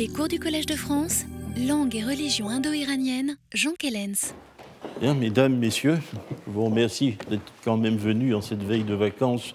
[0.00, 1.26] Les cours du Collège de France,
[1.58, 4.32] langue et religion indo-iranienne, Jean Kellens.
[5.02, 5.98] Mesdames, messieurs,
[6.46, 9.54] je vous remercie d'être quand même venus en cette veille de vacances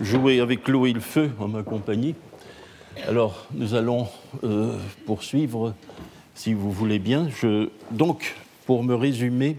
[0.00, 2.16] jouer avec l'eau et le feu en ma compagnie.
[3.06, 4.08] Alors, nous allons
[4.42, 5.74] euh, poursuivre,
[6.34, 7.28] si vous voulez bien.
[7.92, 8.34] Donc,
[8.66, 9.58] pour me résumer,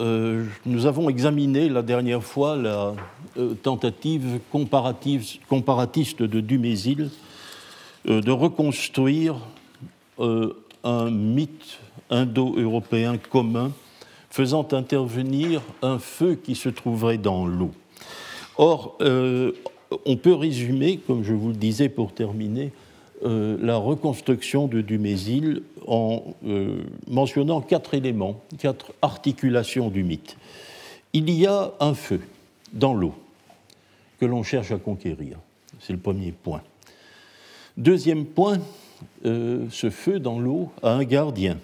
[0.00, 2.92] euh, nous avons examiné la dernière fois la
[3.36, 7.08] euh, tentative comparatiste de Dumézil
[8.04, 9.36] de reconstruire
[10.18, 11.78] un mythe
[12.10, 13.72] indo-européen commun
[14.30, 17.72] faisant intervenir un feu qui se trouverait dans l'eau.
[18.56, 19.52] Or, euh,
[20.06, 22.72] on peut résumer, comme je vous le disais pour terminer,
[23.24, 30.36] euh, la reconstruction de Dumézil en euh, mentionnant quatre éléments, quatre articulations du mythe.
[31.12, 32.20] Il y a un feu
[32.72, 33.14] dans l'eau
[34.20, 35.38] que l'on cherche à conquérir.
[35.80, 36.62] C'est le premier point.
[37.80, 38.58] Deuxième point,
[39.24, 41.56] ce feu dans l'eau a un gardien.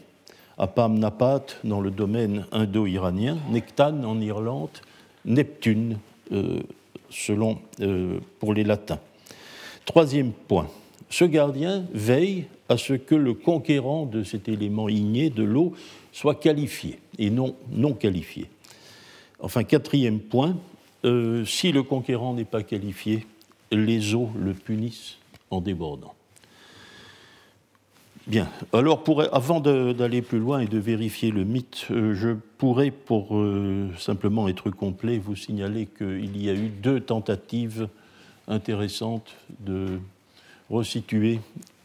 [0.57, 4.71] Apam-Napat dans le domaine indo-iranien, Nectan en Irlande,
[5.27, 5.99] Neptune
[7.11, 9.01] selon, euh, pour les latins.
[9.85, 10.69] Troisième point,
[11.11, 15.75] ce gardien veille à ce que le conquérant de cet élément igné de l'eau
[16.13, 18.47] soit qualifié et non non qualifié.
[19.41, 20.57] Enfin, quatrième point,
[21.05, 23.27] euh, si le conquérant n'est pas qualifié,
[23.71, 25.19] les eaux le punissent
[25.51, 26.16] en débordant.
[28.27, 28.49] Bien.
[28.73, 33.89] Alors, avant d'aller plus loin et de vérifier le mythe, euh, je pourrais, pour euh,
[33.99, 37.87] simplement être complet, vous signaler qu'il y a eu deux tentatives
[38.49, 40.01] intéressantes de
[40.71, 41.39] resituer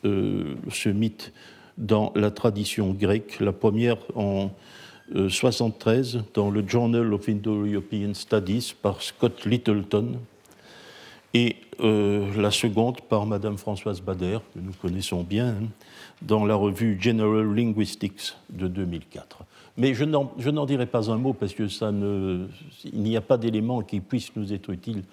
[0.04, 1.32] euh, ce mythe
[1.78, 3.40] dans la tradition grecque.
[3.40, 4.50] La première en
[5.14, 10.18] 73 dans le Journal of Indo-European Studies par Scott Littleton,
[11.34, 15.68] et la seconde par Madame Françoise Bader, que nous connaissons bien, hein,
[16.22, 19.44] dans la revue General Linguistics de 2004.
[19.78, 22.48] Mais je n'en dirai pas un mot parce que ça ne,
[22.84, 25.04] il n'y a pas d'éléments qui puissent nous être utiles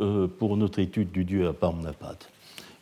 [0.00, 2.18] euh, pour notre étude du dieu Aparnapat.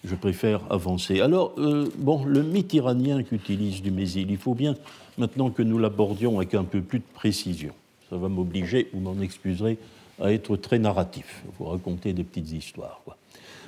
[0.05, 1.21] Je préfère avancer.
[1.21, 4.75] Alors, euh, bon, le mythe iranien qu'utilise Dumézil, il faut bien
[5.19, 7.73] maintenant que nous l'abordions avec un peu plus de précision.
[8.11, 9.79] Ça va m'obliger, vous m'en excuserez,
[10.21, 13.01] à être très narratif, vous raconter des petites histoires.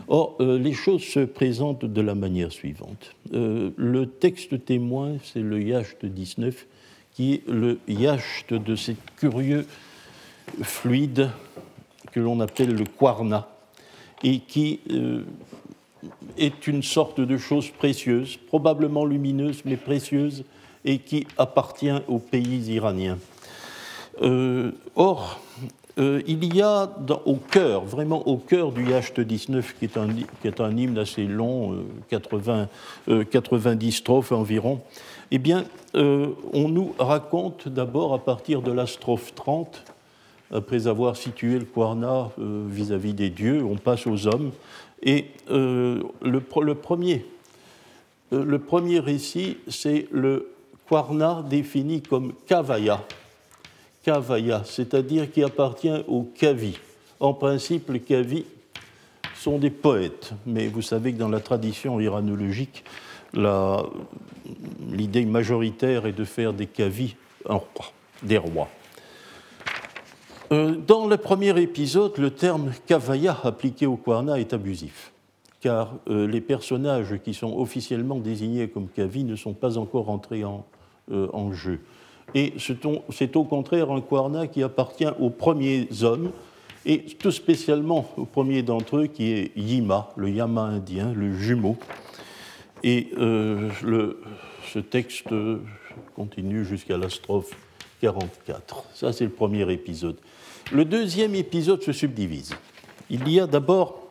[0.08, 3.14] Or, euh, les choses se présentent de la manière suivante.
[3.34, 6.66] Euh, le texte témoin, c'est le Yacht 19,
[7.14, 9.66] qui est le Yacht de ces curieux
[10.62, 11.30] fluides
[12.12, 13.48] que l'on appelle le Quarna,
[14.22, 15.24] et qui euh,
[16.38, 20.44] est une sorte de chose précieuse, probablement lumineuse, mais précieuse,
[20.84, 23.18] et qui appartient aux pays iraniens.
[24.94, 25.40] or,
[25.98, 26.90] euh, il y a
[27.24, 30.08] au cœur, vraiment au cœur du Yacht 19, qui est un,
[30.42, 32.68] qui est un hymne assez long, 80,
[33.08, 34.82] euh, 90 euh, strophes environ,
[35.30, 35.64] eh bien,
[35.94, 39.84] on nous raconte d'abord à partir de la strophe 30,
[40.52, 44.52] après avoir situé le Kwarna vis-à-vis des dieux, on passe aux hommes,
[45.02, 47.24] et le, premier,
[48.30, 50.52] le premier récit, c'est le
[50.86, 53.02] Kwarna défini comme Kavaya,
[54.06, 56.78] Kavaya, c'est-à-dire qui appartient aux Kavi.
[57.18, 58.44] En principe, les Kavi
[59.34, 62.84] sont des poètes, mais vous savez que dans la tradition iranologique,
[63.34, 67.16] l'idée majoritaire est de faire des Kavi
[68.22, 68.68] des rois.
[70.52, 75.10] Euh, dans le premier épisode, le terme Kavaya appliqué au Kwarna est abusif,
[75.60, 80.44] car euh, les personnages qui sont officiellement désignés comme Kavi ne sont pas encore entrés
[80.44, 80.64] en
[81.10, 81.80] euh, jeu.
[82.34, 86.30] Et c'est au contraire un Kwarna qui appartient aux premiers hommes,
[86.84, 91.76] et tout spécialement au premier d'entre eux qui est Yima, le Yama indien, le jumeau.
[92.84, 93.70] Et euh,
[94.72, 95.28] ce texte
[96.14, 97.50] continue jusqu'à la strophe
[98.00, 98.84] 44.
[98.94, 100.16] Ça, c'est le premier épisode.
[100.72, 102.54] Le deuxième épisode se subdivise.
[103.10, 104.06] Il y a d'abord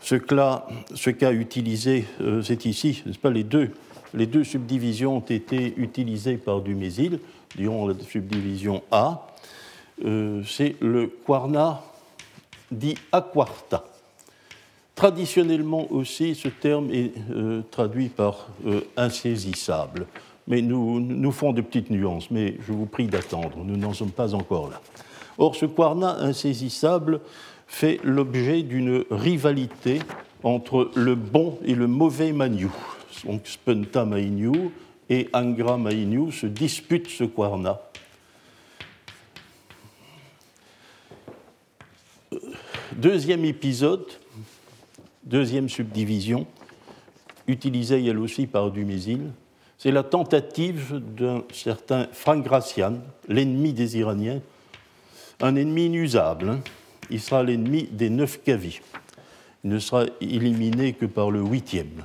[0.00, 3.70] ce qu'a utilisé, euh, c'est ici, n'est-ce pas, les deux
[4.14, 7.18] les deux subdivisions ont été utilisées par Dumézil,
[7.56, 9.26] disons la subdivision A.
[10.04, 11.82] Euh, c'est le Quarna
[12.70, 13.84] dit aquarta.
[14.94, 20.06] Traditionnellement aussi, ce terme est euh, traduit par euh, insaisissable.
[20.46, 24.10] Mais nous, nous font de petites nuances, mais je vous prie d'attendre, nous n'en sommes
[24.10, 24.80] pas encore là.
[25.38, 27.20] Or, ce Quarna insaisissable
[27.66, 30.00] fait l'objet d'une rivalité
[30.44, 32.72] entre le bon et le mauvais Maniou
[33.24, 34.72] donc Spenta Maïniou
[35.08, 37.80] et Angra Maïniou se disputent ce Kwarna.
[42.96, 44.06] Deuxième épisode,
[45.24, 46.46] deuxième subdivision,
[47.46, 49.30] utilisée elle aussi par Dumézil,
[49.78, 54.40] c'est la tentative d'un certain Frank Gracian, l'ennemi des Iraniens,
[55.40, 56.48] un ennemi inusable.
[56.48, 56.60] Hein.
[57.10, 58.80] Il sera l'ennemi des neuf Kavis.
[59.62, 62.04] Il ne sera éliminé que par le huitième.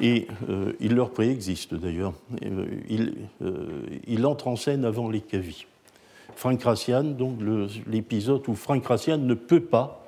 [0.00, 2.14] Et euh, il leur préexiste d'ailleurs.
[2.44, 5.66] Euh, il, euh, il, entre en scène avant les Kavis.
[6.34, 7.38] Frank Racian, donc
[7.86, 10.06] l'épisode où Frank Racian ne peut pas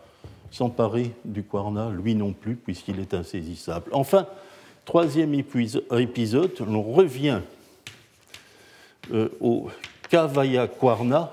[0.51, 3.91] s'emparer du Quarna, lui non plus, puisqu'il est insaisissable.
[3.93, 4.27] Enfin,
[4.87, 7.41] troisième épisode, l'on revient
[9.41, 9.69] au
[10.09, 11.31] Kavaya Quarna,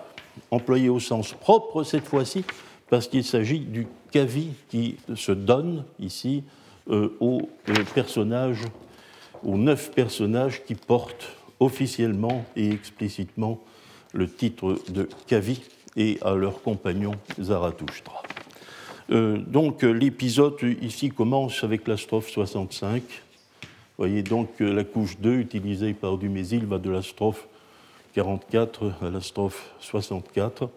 [0.50, 2.44] employé au sens propre cette fois-ci,
[2.90, 6.44] parce qu'il s'agit du Kavi qui se donne ici
[6.88, 8.64] aux euh, personnages,
[9.44, 13.60] aux neuf personnages qui portent officiellement et explicitement
[14.14, 15.62] le titre de Kavi
[15.96, 18.24] et à leur compagnon Zarathustra.
[19.12, 23.02] Euh, donc l'épisode ici commence avec la strophe 65.
[23.04, 23.68] Vous
[23.98, 27.48] voyez donc la couche 2 utilisée par Dumézil va de la strophe
[28.14, 30.70] 44 à la strophe 64,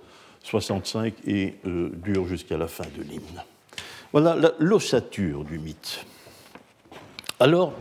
[0.43, 3.43] 65 et dure jusqu'à la fin de l'hymne.
[4.15, 6.07] Voilà l'ossature du mythe.
[7.41, 7.73] Alors,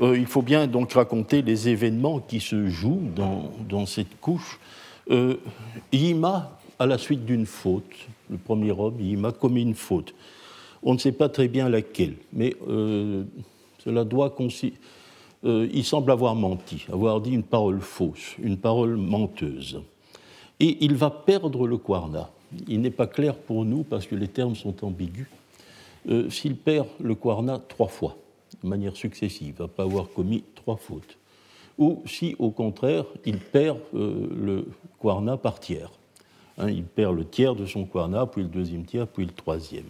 [0.00, 4.58] euh, il faut bien donc raconter les événements qui se jouent dans, cette couche.
[5.10, 5.36] Euh,
[5.92, 7.84] Yima, à la suite d'une faute,
[8.30, 10.14] le premier homme, Yima commet une faute.
[10.82, 13.24] On ne sait pas très bien laquelle, mais euh,
[13.84, 14.34] cela doit
[15.44, 19.82] il semble avoir menti, avoir dit une parole fausse, une parole menteuse.
[20.60, 22.30] Et il va perdre le Kwarna.
[22.68, 25.26] Il n'est pas clair pour nous, parce que les termes sont ambigus,
[26.08, 28.16] euh, s'il perd le Kwarna trois fois,
[28.62, 31.16] de manière successive, pas avoir commis trois fautes,
[31.78, 34.66] ou si au contraire il perd euh, le
[34.98, 35.92] Kwarna par tiers.
[36.58, 39.86] Hein, il perd le tiers de son Kwarna, puis le deuxième tiers, puis le troisième.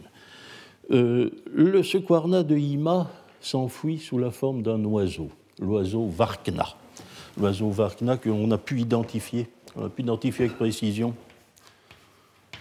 [0.91, 3.11] Euh, le, ce Kwarna de Hima
[3.41, 6.67] s'enfuit sous la forme d'un oiseau, l'oiseau Varkna.
[7.38, 11.15] L'oiseau Varkna qu'on a pu identifier, on a pu identifier avec précision.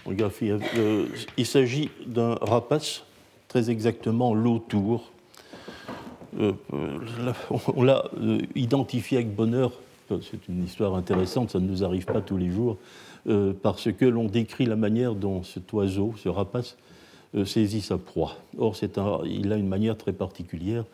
[0.08, 3.04] il s'agit d'un rapace
[3.52, 5.10] très exactement l'autour.
[6.40, 7.32] Euh, euh,
[7.76, 9.72] on l'a euh, identifié avec bonheur,
[10.08, 12.78] c'est une histoire intéressante, ça ne nous arrive pas tous les jours,
[13.62, 16.76] parce que l'on décrit la manière dont cet oiseau, ce rapace,
[17.44, 18.36] saisit sa proie.
[18.58, 20.84] Or, un, il a une manière très particulière.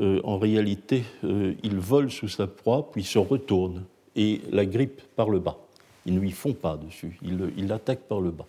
[0.00, 3.82] en réalité, il vole sous sa proie, puis se retourne
[4.16, 5.58] et la grippe par le bas.
[6.06, 8.46] Il ne lui fond pas dessus, il l'attaque par le bas.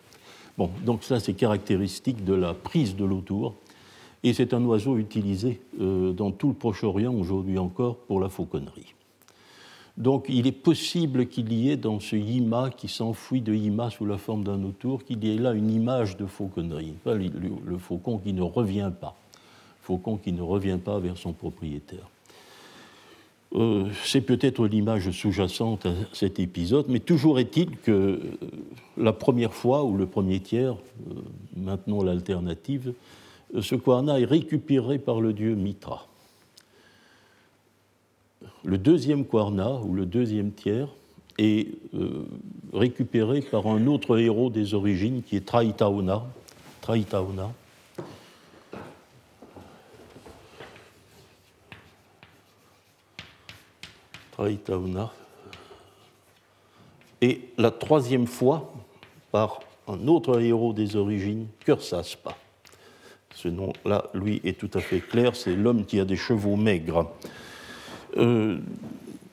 [0.58, 3.56] Bon, donc ça, c'est caractéristique de la prise de l'autour.
[4.24, 8.96] Et c'est un oiseau utilisé euh, dans tout le Proche-Orient aujourd'hui encore pour la fauconnerie.
[9.98, 14.06] Donc il est possible qu'il y ait dans ce yima qui s'enfuit de yima sous
[14.06, 17.30] la forme d'un autour, qu'il y ait là une image de fauconnerie, le,
[17.66, 19.16] le, faucon qui ne revient pas,
[19.82, 22.10] faucon qui ne revient pas vers son propriétaire.
[23.56, 28.20] Euh, c'est peut-être l'image sous-jacente à cet épisode, mais toujours est-il que euh,
[28.98, 31.14] la première fois, ou le premier tiers, euh,
[31.56, 32.94] maintenant l'alternative,
[33.62, 36.08] ce Kwarna est récupéré par le dieu Mitra.
[38.66, 40.90] Le deuxième Kwarna, ou le deuxième tiers,
[41.38, 41.68] est
[42.74, 46.24] récupéré par un autre héros des origines qui est Traitaona.
[57.22, 58.74] Et la troisième fois,
[59.32, 62.36] par un autre héros des origines, Kursaspa.
[63.34, 67.12] Ce nom-là, lui, est tout à fait clair, c'est l'homme qui a des chevaux maigres.
[68.18, 68.60] Euh,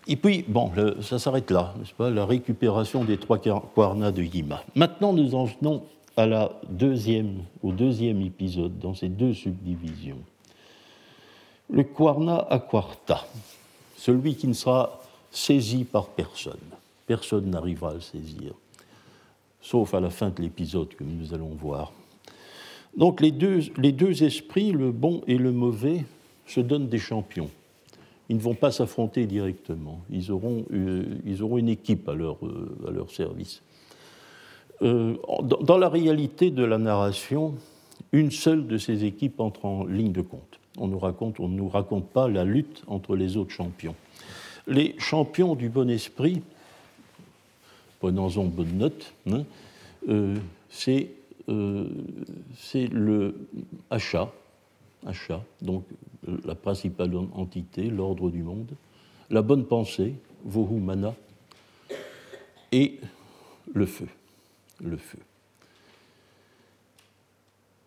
[0.09, 4.63] et puis, bon, ça s'arrête là, n'est-ce pas La récupération des trois Kwarna de Yima.
[4.75, 5.85] Maintenant, nous en venons
[6.17, 10.19] à la deuxième, au deuxième épisode, dans ces deux subdivisions.
[11.71, 13.25] Le Kwarna à Quarta
[14.03, 16.59] celui qui ne sera saisi par personne.
[17.07, 18.53] Personne n'arrivera à le saisir,
[19.61, 21.93] sauf à la fin de l'épisode que nous allons voir.
[22.97, 26.05] Donc les deux, esprits, le bon et le mauvais,
[26.47, 27.49] se donnent des champions.
[28.29, 30.01] Ils ne vont pas s'affronter directement.
[30.11, 33.63] Ils auront, euh, une équipe à leur, euh, service.
[34.83, 35.15] Euh,
[35.61, 37.55] dans la réalité de la narration,
[38.11, 40.59] une seule de ces équipes entre en ligne de compte.
[40.79, 43.95] On ne raconte, on nous raconte pas la lutte entre les autres champions.
[44.67, 46.43] Les champions du bon esprit,
[48.01, 49.45] prenons-en bonne note, hein,
[50.09, 50.37] euh,
[51.49, 51.89] euh,
[52.55, 53.49] c'est le
[53.91, 54.33] achat,
[55.61, 55.85] donc
[56.45, 58.71] la principale entité, l'ordre du monde,
[59.31, 60.15] la bonne pensée,
[60.45, 61.15] Vohu Mana,
[62.71, 63.01] et
[63.75, 64.09] le feu.
[64.81, 65.19] Le feu.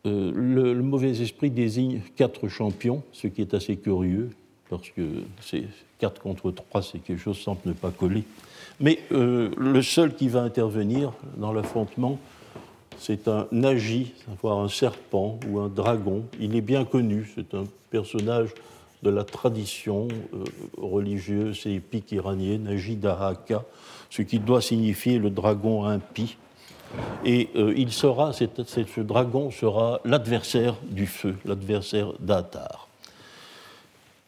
[0.05, 4.29] Le, le, mauvais esprit désigne quatre champions, ce qui est assez curieux,
[4.69, 5.01] parce que
[5.41, 5.65] c'est
[5.99, 8.23] 4 contre 3, c'est quelque chose semble ne pas coller.
[8.79, 12.19] Mais le seul qui va intervenir dans l'affrontement,
[12.97, 16.23] c'est un nagi, voire un serpent ou un dragon.
[16.39, 18.49] Il est bien connu, c'est un personnage
[19.03, 20.43] de la tradition euh,
[20.77, 23.63] religieuse et épique iranienne, Nagi Dahaka,
[24.09, 26.37] ce qui doit signifier le dragon impie.
[27.25, 32.87] Et euh, il sera, ce dragon sera l'adversaire du feu, l'adversaire d'Atar.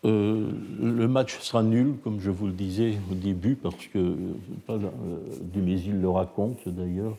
[0.05, 4.15] Euh, le match sera nul, comme je vous le disais au début, parce que
[4.65, 4.77] pas,
[5.41, 7.17] Dumézil le raconte d'ailleurs.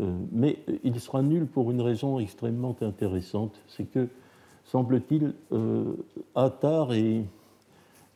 [0.00, 4.08] Euh, mais il sera nul pour une raison extrêmement intéressante, c'est que,
[4.64, 5.84] semble-t-il, euh,
[6.34, 7.24] Attar est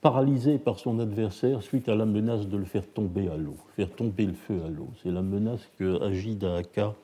[0.03, 3.89] paralysé par son adversaire suite à la menace de le faire tomber à l'eau, faire
[3.89, 4.89] tomber le feu à l'eau.
[5.03, 6.95] C'est la menace que Agida Aka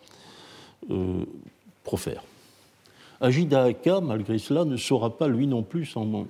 [0.91, 1.25] euh,
[1.85, 2.23] profère.
[3.21, 6.27] Agida Aka, malgré cela, ne saura pas lui non plus en,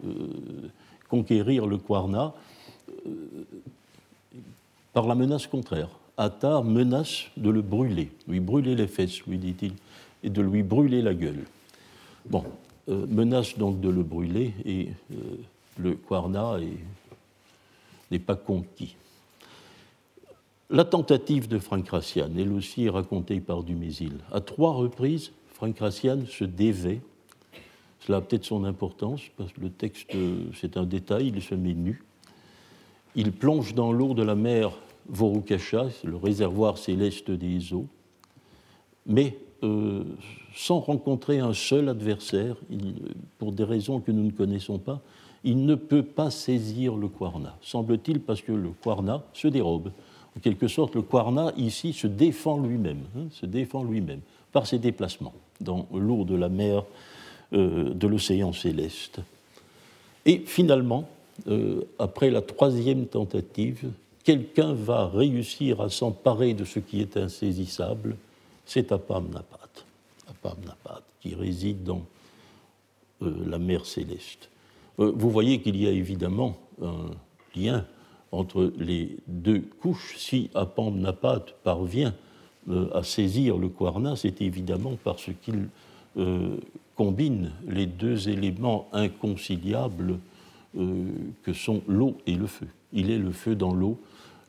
[1.09, 2.35] conquérir le Kwarna
[4.93, 5.89] par la menace contraire.
[6.19, 9.73] Attar menace de le brûler, lui brûler les fesses, lui dit-il,
[10.23, 11.45] et de lui brûler la gueule.
[12.29, 12.45] Bon,
[12.89, 15.17] euh, menace donc de le brûler, et euh,
[15.79, 16.59] le Kwarna
[18.11, 18.97] n'est pas conquis.
[20.71, 24.19] La tentative de Frank Rassian, elle aussi est racontée par Dumézil.
[24.31, 27.01] À trois reprises, Frank Rassian se dévait.
[28.01, 30.11] Cela a peut-être son importance, parce que le texte,
[30.55, 32.03] c'est un détail, il se met nu.
[33.15, 34.73] Il plonge dans l'eau de la mer
[35.09, 37.87] Vorukasha, le réservoir céleste des eaux,
[39.07, 40.05] mais euh,
[40.55, 42.57] sans rencontrer un seul adversaire,
[43.39, 45.01] pour des raisons que nous ne connaissons pas,
[45.45, 47.57] il ne peut pas saisir le Kwarna.
[47.63, 49.91] Semble-t-il parce que le Kwarna se dérobe.
[50.37, 54.21] En quelque sorte, le Kwarna ici se défend lui-même, hein, se défend lui-même
[54.53, 56.85] par ses déplacements dans l'eau de la mer
[57.53, 59.21] euh, de l'océan céleste.
[60.27, 61.09] Et finalement,
[61.49, 63.91] euh, après la troisième tentative,
[64.25, 68.17] quelqu'un va réussir à s'emparer de ce qui est insaisissable,
[68.67, 69.71] c'est Apamnapat,
[70.29, 72.03] Apamnapat, qui réside dans
[73.23, 74.51] euh, la mer céleste.
[74.99, 77.11] Euh, vous voyez qu'il y a évidemment un
[77.57, 77.85] lien
[78.33, 80.17] entre les deux couches.
[80.17, 82.15] Si Apamnapat parvient
[82.69, 85.69] euh, à saisir le Kwarna, c'est évidemment parce qu'il
[86.97, 90.19] combine les deux éléments inconciliables
[90.75, 92.67] que sont l'eau et le feu.
[92.93, 94.01] Il est le feu dans l'eau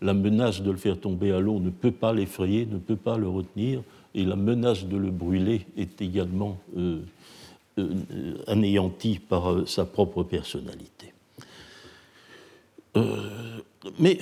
[0.02, 3.18] la menace de le faire tomber à l'eau ne peut pas l'effrayer, ne peut pas
[3.18, 3.82] le retenir,
[4.16, 7.00] et la menace de le brûler est également euh,
[7.80, 11.14] euh, anéantie par euh, sa propre personnalité.
[13.98, 14.20] mais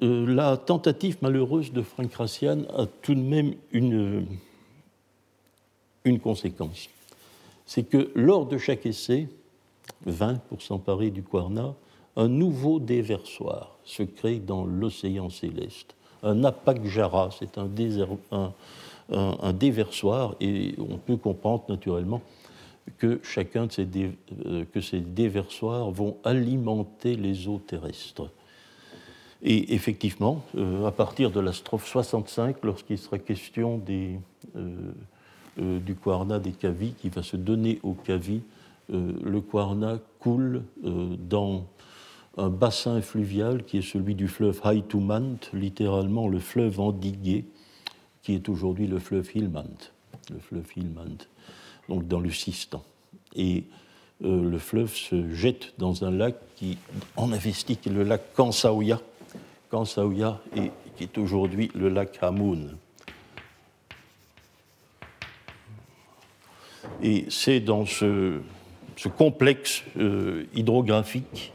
[0.00, 4.26] la tentative malheureuse de Frank Rassian a tout de même une,
[6.04, 6.88] une conséquence.
[7.64, 9.28] C'est que lors de chaque essai,
[10.04, 11.74] 20 pour s'emparer du Quarna,
[12.16, 15.94] un nouveau déversoir se crée dans l'océan céleste.
[16.22, 17.68] Un apagjara, c'est un,
[18.32, 18.52] un,
[19.52, 22.22] déversoir, et on peut comprendre naturellement
[22.98, 23.88] que chacun de ces,
[24.46, 28.30] euh, que ces déversoirs vont alimenter les eaux terrestres.
[29.42, 33.82] Et effectivement, euh, à partir de la strophe 65, lorsqu'il sera question
[34.56, 38.42] euh, du Kwarna des Kavis, qui va se donner aux Kavis,
[38.88, 41.64] le Kwarna coule dans
[42.36, 47.46] un bassin fluvial qui est celui du fleuve Haitumant, littéralement le fleuve endigué,
[48.26, 49.92] qui est aujourd'hui le fleuve Hilmand,
[50.32, 51.28] le fleuve Hilmand,
[51.88, 52.82] donc dans le Sistan.
[53.36, 53.62] Et
[54.24, 56.76] euh, le fleuve se jette dans un lac qui
[57.14, 59.00] en investit, qui est le lac Kansaouya,
[59.70, 62.76] Kansaouya et qui est aujourd'hui le lac Hamoun.
[67.00, 68.40] Et c'est dans ce,
[69.16, 71.52] complexe euh, hydrographique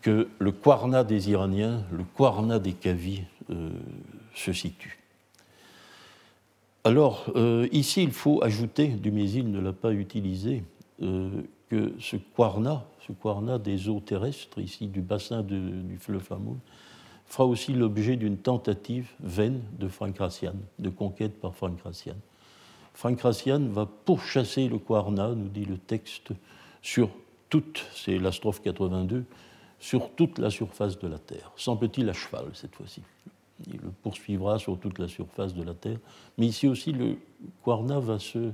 [0.00, 3.70] que le Kwarna des Iraniens, le Kwarna des Kavis euh,
[4.34, 5.01] se situe.
[6.84, 10.64] Alors, euh, ici, il faut ajouter, Dumézil ne l'a pas utilisé,
[11.00, 11.30] euh,
[11.68, 16.58] que ce Kwarna, ce Kwarna des eaux terrestres, ici du bassin du fleuve Hamoun,
[17.26, 22.16] fera aussi l'objet d'une tentative vaine de Frank Rassian, de conquête par Frank Rassian.
[22.94, 26.32] Frank Rassian va pourchasser le Kwarna, nous dit le texte,
[26.82, 27.10] sur
[27.48, 29.24] toute, c'est la strophe 82,
[29.78, 33.02] sur toute la surface de la Terre, semble-t-il à cheval cette fois-ci.
[33.66, 35.98] Il le poursuivra sur toute la surface de la Terre,
[36.38, 37.16] mais ici aussi le
[37.62, 38.50] Quarna va se,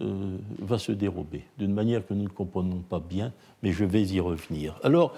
[0.00, 4.02] euh, va se dérober d'une manière que nous ne comprenons pas bien, mais je vais
[4.02, 4.78] y revenir.
[4.82, 5.14] Alors,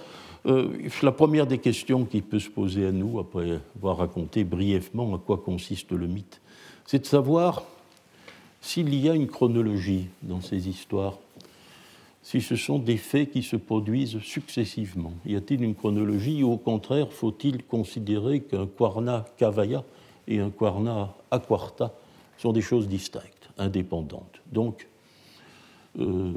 [0.46, 5.14] euh, la première des questions qui peut se poser à nous, après avoir raconté brièvement
[5.14, 6.40] à quoi consiste le mythe,
[6.84, 7.62] c'est de savoir
[8.60, 11.18] s'il y a une chronologie dans ces histoires,
[12.22, 15.12] si ce sont des faits qui se produisent successivement.
[15.26, 19.82] Y a-t-il une chronologie ou au contraire faut-il considérer qu'un Quarna Kavaya
[20.28, 21.92] et un Quarna Aquarta
[22.38, 24.40] sont des choses distinctes, indépendantes?
[24.52, 24.86] Donc,
[25.98, 26.32] euh,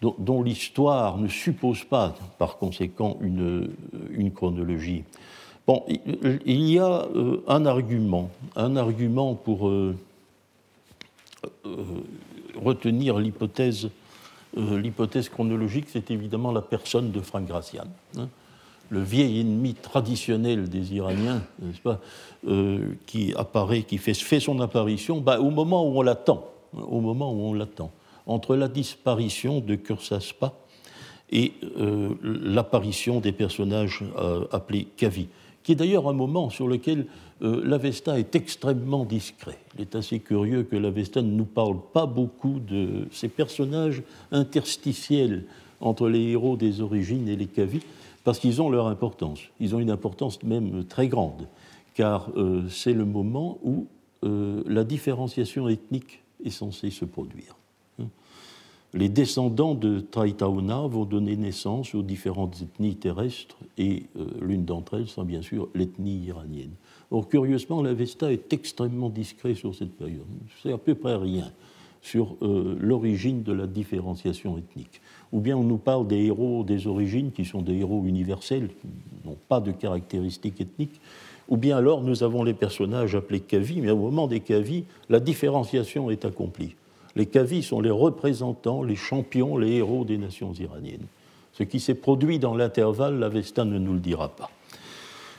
[0.00, 3.68] dont, l'histoire ne suppose pas, par conséquent, une,
[4.34, 5.04] chronologie.
[5.66, 5.84] Bon,
[6.46, 9.94] il y a euh, un argument, un argument pour euh,
[12.56, 13.90] retenir l'hypothèse,
[14.56, 17.84] l'hypothèse chronologique, c'est évidemment la personne de Frank Gracian.
[18.16, 18.28] Hein.
[18.90, 21.42] le vieil ennemi traditionnel des Iraniens,
[21.82, 22.00] pas,
[23.06, 27.40] qui apparaît, qui fait, son apparition bah, au moment où on l'attend, au moment où
[27.46, 27.90] on l'attend
[28.26, 30.52] entre la disparition de Kursaspa
[31.30, 35.28] et euh, l'apparition des personnages euh, appelés Kavi,
[35.64, 37.06] qui est d'ailleurs un moment sur lequel
[37.42, 39.58] euh, l'Avesta est extrêmement discret.
[39.74, 45.44] Il est assez curieux que l'Avesta ne nous parle pas beaucoup de ces personnages interstitiels
[45.80, 47.80] entre les héros des origines et les Kavi,
[48.22, 49.40] parce qu'ils ont leur importance.
[49.58, 51.48] Ils ont une importance même très grande,
[51.94, 52.30] car
[52.70, 53.86] c'est le moment où
[54.22, 57.56] la différenciation ethnique est censée se produire
[58.94, 64.94] les descendants de Traitauna vont donner naissance aux différentes ethnies terrestres et euh, l'une d'entre
[64.94, 66.70] elles sera bien sûr l'ethnie iranienne.
[67.10, 70.26] Or, curieusement, l'Avesta est extrêmement discret sur cette période.
[70.62, 71.50] C'est à peu près rien
[72.02, 75.00] sur euh, l'origine de la différenciation ethnique.
[75.32, 79.28] Ou bien on nous parle des héros des origines qui sont des héros universels, qui
[79.28, 81.00] n'ont pas de caractéristiques ethniques,
[81.48, 85.18] ou bien alors nous avons les personnages appelés Kavi, mais au moment des Kavi, la
[85.18, 86.76] différenciation est accomplie.
[87.16, 91.06] Les Kavis sont les représentants, les champions, les héros des nations iraniennes.
[91.52, 94.50] Ce qui s'est produit dans l'intervalle, l'Avesta ne nous le dira pas.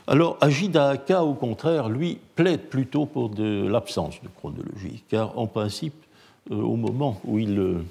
[0.08, 5.96] Alors, Ajida Aka, au contraire, lui, plaide plutôt pour l'absence de chronologie, car en principe,
[6.51, 7.84] euh, au moment où il, euh,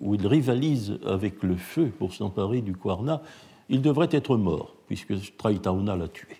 [0.00, 3.20] où il, rivalise avec le feu pour s'emparer du Kwarna,
[3.68, 6.39] il devrait être mort, puisque Traitauna l'a tué.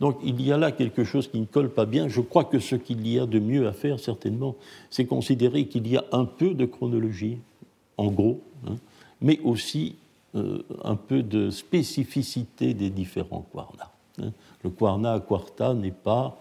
[0.00, 2.08] Donc il y a là quelque chose qui ne colle pas bien.
[2.08, 4.54] Je crois que ce qu'il y a de mieux à faire, certainement,
[4.90, 7.38] c'est considérer qu'il y a un peu de chronologie,
[7.96, 8.76] en gros, hein,
[9.20, 9.96] mais aussi
[10.34, 13.90] euh, un peu de spécificité des différents Kwarna.
[14.22, 14.30] Hein.
[14.62, 16.38] Le Kwarna Quarta n'est pas,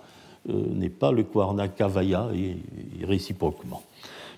[0.49, 2.57] euh, pas le Kwarna Kavaya, et,
[3.05, 3.81] réciproquement.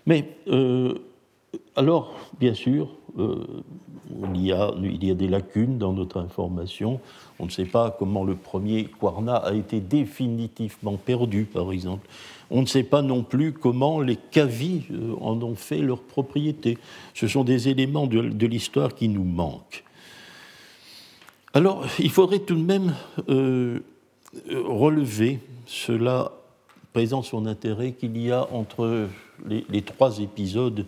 [0.05, 0.93] Mais euh,
[1.75, 6.99] alors, bien sûr, il y, a, il, y a, des lacunes dans notre information.
[7.39, 12.07] On ne sait pas comment le premier Quarna a été définitivement perdu, par exemple.
[12.51, 16.77] On ne sait pas non plus comment les Kavis euh, en ont fait leur propriété.
[17.13, 19.83] Ce sont des éléments de, l'histoire qui nous manquent.
[21.53, 22.93] Alors, il faudrait tout de même
[23.29, 23.79] euh,
[24.51, 26.31] relever, cela
[26.93, 29.07] présente son intérêt, qu'il y a entre
[29.47, 30.85] les trois épisodes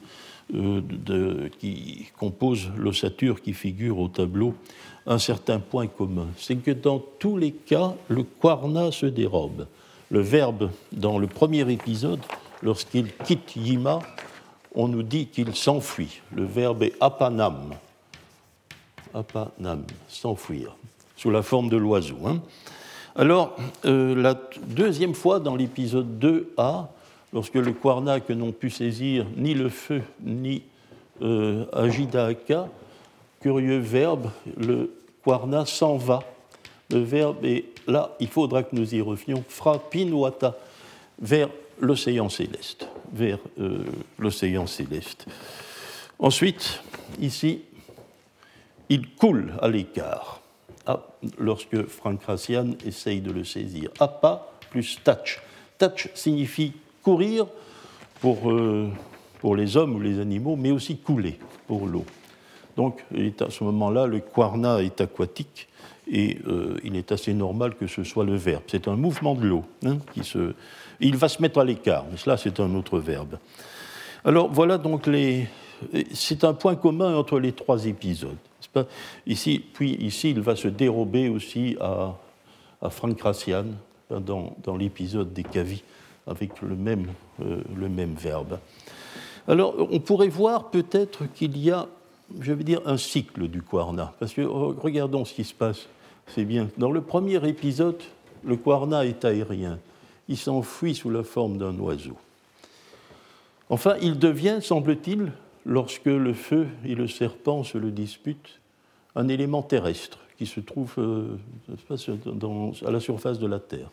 [0.53, 4.53] euh, qui compose l'ossature qui figure au tableau
[5.05, 6.27] un certain point commun.
[6.37, 9.67] C'est que dans tous les cas, le Kwarna se dérobe.
[10.09, 12.19] Le verbe, dans le premier épisode,
[12.61, 13.99] lorsqu'il quitte Yima,
[14.75, 16.21] on nous dit qu'il s'enfuit.
[16.35, 17.75] Le verbe est apanam.
[19.13, 20.75] Apanam, s'enfuir,
[21.15, 22.17] sous la forme de l'oiseau.
[22.25, 22.41] Hein.
[23.15, 26.87] Alors, euh, la deuxième fois dans l'épisode 2a,
[27.34, 30.63] lorsque le Kwarnak n'ont pu saisir ni le feu ni
[31.22, 31.65] euh,
[33.39, 34.91] curieux verbe, le
[35.24, 36.20] Kwarna s'en va.
[36.89, 40.58] Le verbe est là, il faudra que nous y revenions, frappinwata,
[41.20, 43.84] vers l'océan céleste, vers euh,
[44.20, 45.26] l'océan céleste.
[46.20, 46.82] Ensuite,
[47.20, 47.62] ici,
[48.89, 50.41] il coule à l'écart,
[50.86, 51.02] ah,
[51.38, 53.89] lorsque Frank Rassian essaye de le saisir.
[54.00, 55.39] Appa plus touch.
[55.78, 57.47] Touch signifie courir
[58.19, 58.89] pour, euh,
[59.39, 62.05] pour les hommes ou les animaux, mais aussi couler pour l'eau.
[62.77, 63.03] Donc
[63.39, 65.67] à ce moment-là, le quarna est aquatique
[66.09, 68.63] et euh, il est assez normal que ce soit le verbe.
[68.67, 70.53] C'est un mouvement de l'eau hein, qui se.
[70.99, 73.37] Il va se mettre à l'écart, mais cela c'est un autre verbe.
[74.23, 75.47] Alors voilà donc les.
[76.13, 78.37] C'est un point commun entre les trois épisodes.
[79.25, 82.15] Ici, puis ici, il va se dérober aussi à,
[82.81, 83.65] à Frank Rassian
[84.09, 85.83] dans, dans l'épisode des Cavis
[86.27, 87.07] avec le même,
[87.41, 88.60] euh, le même verbe.
[89.47, 91.88] Alors, on pourrait voir peut-être qu'il y a,
[92.39, 95.88] je vais dire, un cycle du Kwarna, parce que regardons ce qui se passe.
[96.27, 96.69] C'est bien.
[96.77, 97.99] Dans le premier épisode,
[98.43, 99.79] le Kwarna est aérien.
[100.29, 102.17] Il s'enfuit sous la forme d'un oiseau.
[103.69, 105.31] Enfin, il devient, semble-t-il,
[105.65, 108.60] lorsque le feu et le serpent se le disputent,
[109.15, 111.38] un élément terrestre qui se trouve euh,
[112.86, 113.89] à la surface de la Terre.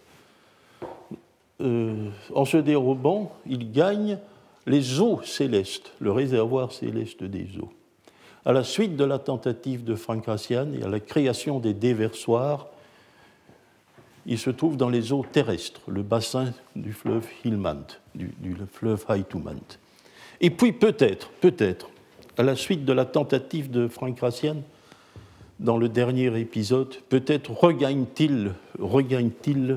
[1.61, 4.19] En se dérobant, il gagne
[4.67, 7.73] les eaux célestes, le réservoir céleste des eaux.
[8.45, 12.69] À la suite de la tentative de Frank Rassian et à la création des déversoirs,
[14.27, 18.31] il se trouve dans les eaux terrestres, le bassin du fleuve Hilmand, du,
[18.73, 19.79] fleuve Haitumand.
[20.41, 21.89] Et puis peut-être, peut-être,
[22.37, 24.57] à la suite de la tentative de Frank Rassian,
[25.59, 29.31] dans le dernier épisode, peut-être regagne-t-il regagne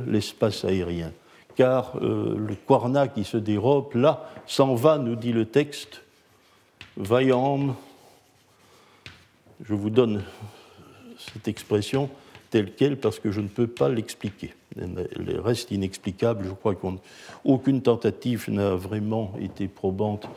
[0.07, 1.11] l'espace aérien,
[1.55, 6.01] car euh, le Quarna qui se dérobe là s'en va, nous dit le texte,
[6.97, 7.75] vaillant.
[9.63, 10.23] Je vous donne
[11.17, 12.09] cette expression
[12.49, 14.53] telle qu'elle parce que je ne peux pas l'expliquer.
[14.77, 16.45] Elle reste inexplicable.
[16.45, 20.27] Je crois qu'aucune tentative n'a vraiment été probante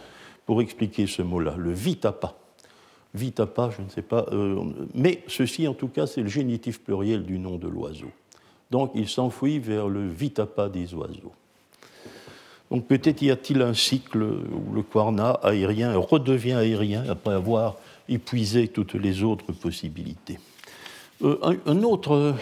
[0.46, 2.34] pour expliquer ce mot-là, le vitapa.
[3.14, 4.60] Vitapa, je ne sais pas, euh,
[4.92, 8.10] mais ceci en tout cas, c'est le génitif pluriel du nom de l'oiseau.
[8.74, 11.32] Donc il s'enfuit vers le vitapa des oiseaux.
[12.72, 17.76] Donc peut-être y a-t-il un cycle où le quarna aérien redevient aérien après avoir
[18.08, 20.40] épuisé toutes les autres possibilités.
[21.22, 22.34] Euh, un, autre,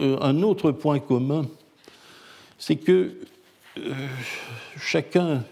[0.00, 1.44] euh, un, autre, point commun,
[2.58, 3.18] c'est que
[4.78, 5.44] chacun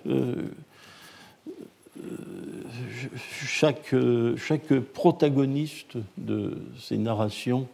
[3.47, 3.95] chaque,
[4.39, 7.69] chaque, protagoniste de ces narrations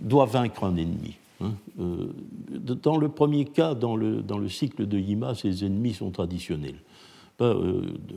[0.00, 1.16] doit vaincre un ennemi.
[1.40, 1.52] Hein.
[1.80, 2.12] Euh,
[2.48, 6.78] dans le premier cas, dans le, dans le cycle de Yima, ses ennemis sont traditionnels.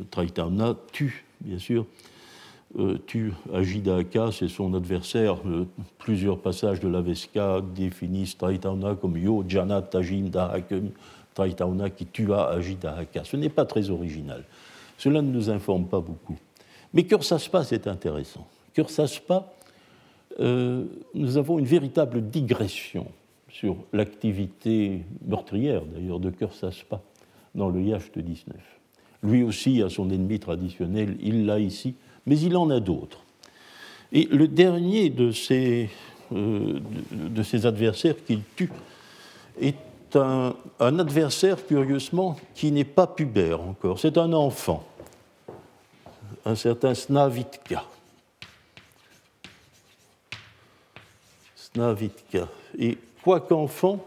[0.10, 1.86] Traitana tue, bien sûr,
[2.80, 5.38] euh, tue Ajidaka, c'est son adversaire.
[6.00, 10.90] plusieurs passages de l'Avesca définissent Traitana comme Yo Janat Tajim Dahakem,
[11.96, 13.24] qui tua Ajidaka.
[13.24, 14.44] Ce n'est pas très original.
[14.98, 16.38] Cela ne nous informe pas beaucoup.
[16.94, 18.48] Mais Kursaspa, c'est intéressant.
[18.74, 19.52] Kursaspa,
[20.40, 23.08] euh, nous avons une véritable digression
[23.50, 27.02] sur l'activité meurtrière, d'ailleurs, de Kursaspa
[27.54, 28.56] dans le Yacht 19.
[29.24, 33.24] Lui aussi a son ennemi traditionnel, il l'a ici, mais il en a d'autres.
[34.14, 35.90] Et le dernier de ses,
[36.32, 36.80] euh,
[37.12, 38.72] de, adversaires qu'il tue
[39.60, 39.76] est
[40.16, 44.86] un, un adversaire, curieusement, qui n'est pas pubère encore, c'est un enfant
[46.46, 47.84] un certain Snavitka.
[51.74, 52.48] Snavitka.
[52.78, 54.06] Et quoi qu'enfant,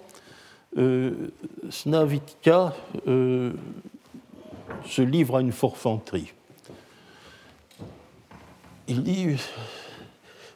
[0.76, 1.30] euh,
[1.70, 2.74] Snavitka
[3.06, 3.52] euh,
[4.86, 6.32] se livre à une forfanterie.
[8.86, 9.36] Il dit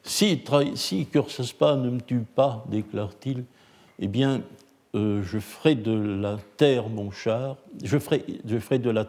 [0.02, 0.42] Si,
[0.74, 3.44] si ne me tue pas, déclare-t-il,
[4.00, 4.42] eh bien,
[4.94, 9.06] euh, je ferai de la terre mon char, je ferai, je ferai de la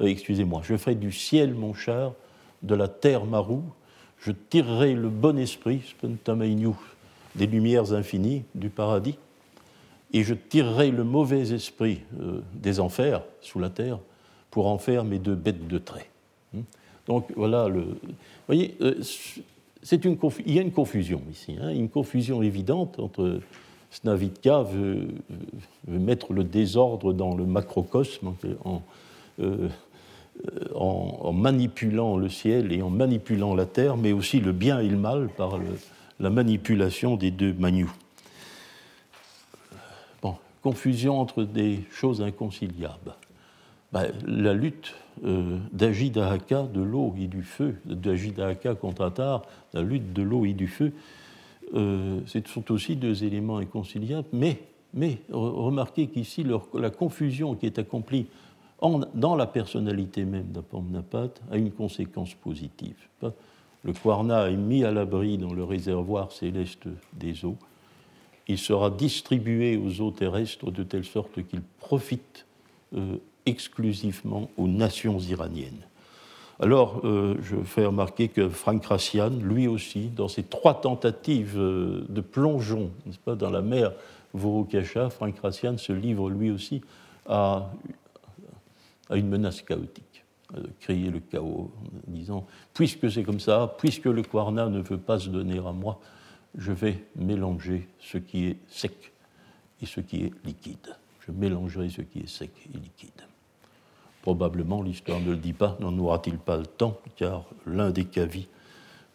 [0.00, 2.12] excusez-moi, je ferai du ciel mon char,
[2.62, 3.64] de la terre ma roue,
[4.18, 5.94] je tirerai le bon esprit,
[7.34, 9.18] des lumières infinies du paradis,
[10.12, 13.98] et je tirerai le mauvais esprit euh, des enfers sous la terre
[14.50, 16.08] pour en faire mes deux bêtes de trait.
[16.52, 16.60] Hmm.
[17.06, 17.96] Donc voilà, le, vous
[18.46, 19.02] voyez, euh,
[19.92, 20.16] une,
[20.46, 23.40] il y a une confusion ici, hein, une confusion évidente entre
[23.90, 25.08] Snavitka veut,
[25.86, 28.82] mettre le désordre dans le macrocosme en,
[29.40, 29.68] euh,
[30.74, 34.96] en, manipulant le ciel et en manipulant la terre, mais aussi le bien et le
[34.96, 35.58] mal par
[36.20, 37.92] la manipulation des deux manious.
[40.22, 43.14] Bon, confusion entre des choses inconciliables.
[43.92, 50.12] Ben, la lutte euh, d'Ajidahaka, de l'eau et du feu, d'Ajidahaka contre Atar, la lutte
[50.12, 50.92] de l'eau et du feu,
[51.74, 54.58] euh, ce sont aussi deux éléments inconciliables, mais,
[54.92, 58.26] mais remarquez qu'ici, la confusion qui est accomplie
[59.14, 62.96] dans la personnalité même d'Apamnapat a une conséquence positive.
[63.84, 67.56] Le Kwarna est mis à l'abri dans le réservoir céleste des eaux.
[68.48, 72.46] Il sera distribué aux eaux terrestres de telle sorte qu'il profite
[72.96, 73.16] euh,
[73.46, 75.82] exclusivement aux nations iraniennes.
[76.60, 82.04] Alors, euh, je fais remarquer que Frank Rassian, lui aussi, dans ses trois tentatives euh,
[82.08, 82.90] de plongeon
[83.24, 83.92] pas, dans la mer
[84.34, 86.82] Vorokasha, Frank Rassian se livre lui aussi
[87.26, 87.70] à
[89.10, 90.13] une menace chaotique,
[90.56, 91.70] euh, créer le chaos,
[92.06, 95.72] en disant puisque c'est comme ça, puisque le Kwarna ne veut pas se donner à
[95.72, 95.98] moi,
[96.56, 99.12] je vais mélanger ce qui est sec
[99.80, 100.96] et ce qui est liquide.
[101.26, 103.22] Je mélangerai ce qui est sec et liquide.
[104.22, 108.46] Probablement, l'histoire ne le dit pas, n'en aura-t-il pas le temps, car l'un des cavis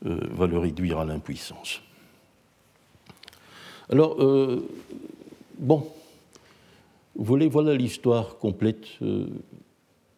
[0.06, 1.82] euh, va le réduire à l'impuissance.
[3.92, 4.68] Alors, euh,
[5.58, 5.88] bon,
[7.16, 8.88] voilà l'histoire complète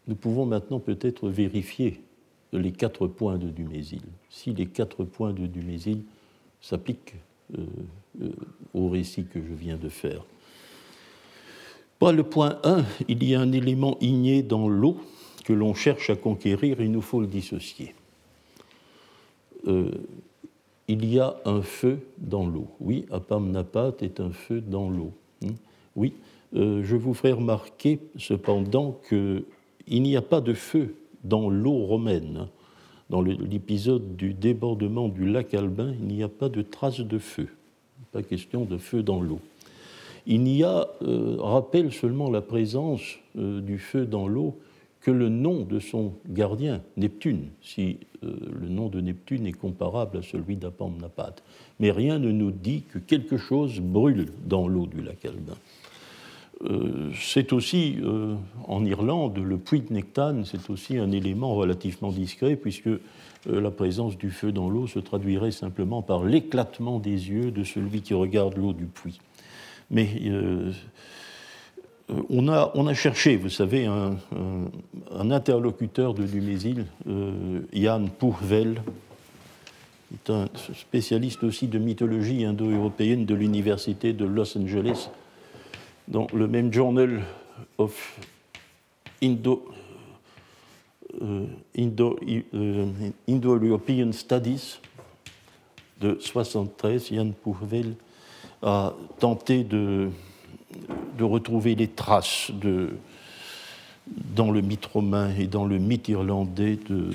[0.07, 2.01] nous pouvons maintenant peut-être vérifier
[2.53, 4.01] les quatre points de Dumézil.
[4.29, 6.03] Si les quatre points de Dumézil
[6.59, 7.15] s'appliquent
[7.57, 7.65] euh,
[8.21, 8.29] euh,
[8.73, 10.23] au récit que je viens de faire.
[11.99, 14.97] Pour le point 1, il y a un élément igné dans l'eau
[15.45, 17.93] que l'on cherche à conquérir, il nous faut le dissocier.
[19.67, 19.91] Euh,
[20.87, 22.67] il y a un feu dans l'eau.
[22.79, 25.13] Oui, Apamnapat est un feu dans l'eau.
[25.41, 25.51] Hmm?
[25.95, 26.13] Oui,
[26.53, 28.99] je vous ferai remarquer cependant
[29.85, 32.47] qu'il n'y a pas de feu dans l'eau romaine.
[33.09, 37.49] Dans l'épisode du débordement du lac Albin, il n'y a pas de trace de feu.
[38.11, 39.39] Pas question de feu dans l'eau.
[40.27, 43.01] Il n'y a, euh, rappelle seulement la présence
[43.37, 44.57] euh, du feu dans l'eau
[45.01, 50.19] que le nom de son gardien, Neptune, si euh, le nom de Neptune est comparable
[50.19, 51.35] à celui d'Apamnapat.
[51.79, 55.57] Mais rien ne nous dit que quelque chose brûle dans l'eau du lac Albin.
[56.63, 58.35] Euh, c'est aussi, euh,
[58.67, 62.89] en Irlande, le puits de Nectane, c'est aussi un élément relativement discret, puisque
[63.47, 68.01] la présence du feu dans l'eau se traduirait simplement par l'éclatement des yeux de celui
[68.01, 69.19] qui regarde l'eau du puits.
[69.91, 70.71] Mais euh,
[72.29, 72.47] on
[72.87, 74.17] a, cherché, vous savez, un,
[75.31, 78.81] interlocuteur de Dumézil, euh, Jan Pourvel,
[80.13, 85.09] est un spécialiste aussi de mythologie indo-européenne de l'Université de Los Angeles,
[86.11, 87.23] dans le même Journal
[87.79, 88.19] of
[89.23, 89.65] Indo,
[91.21, 91.45] euh,
[93.43, 94.79] european Studies
[95.99, 97.95] de 73, Jan Pourvel
[98.61, 100.09] a tenté de
[101.17, 102.89] de retrouver les traces de,
[104.07, 107.11] dans le mythe romain et dans le mythe irlandais de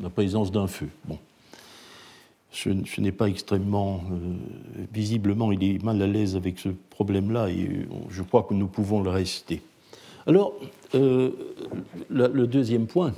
[0.00, 0.88] la présence d'un feu.
[1.04, 1.18] Bon.
[2.52, 2.68] Ce,
[3.00, 4.02] n'est pas extrêmement.
[4.10, 4.34] Euh,
[4.92, 9.02] visiblement, il est mal à l'aise avec ce problème-là et je crois que nous pouvons
[9.02, 9.62] le rester.
[10.26, 10.54] Alors,
[10.94, 11.30] euh,
[12.10, 13.14] le deuxième point,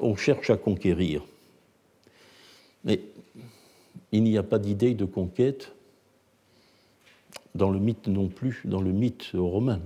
[0.00, 1.22] on cherche à conquérir.
[2.84, 3.00] Mais
[4.12, 5.72] il n'y a pas d'idée de conquête
[7.54, 9.80] dans le mythe non plus, dans le mythe romain.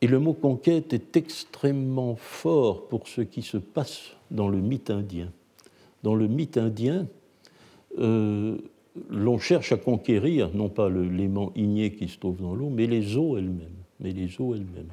[0.00, 4.90] Et le mot conquête est extrêmement fort pour ce qui se passe dans le mythe
[4.90, 5.30] indien.
[6.04, 7.06] Dans le mythe indien,
[7.98, 8.58] euh,
[9.08, 13.16] l'on cherche à conquérir non pas l'aimant igné qui se trouve dans l'eau, mais les
[13.16, 13.80] eaux elles-mêmes.
[14.00, 14.92] Mais les eaux elles-mêmes.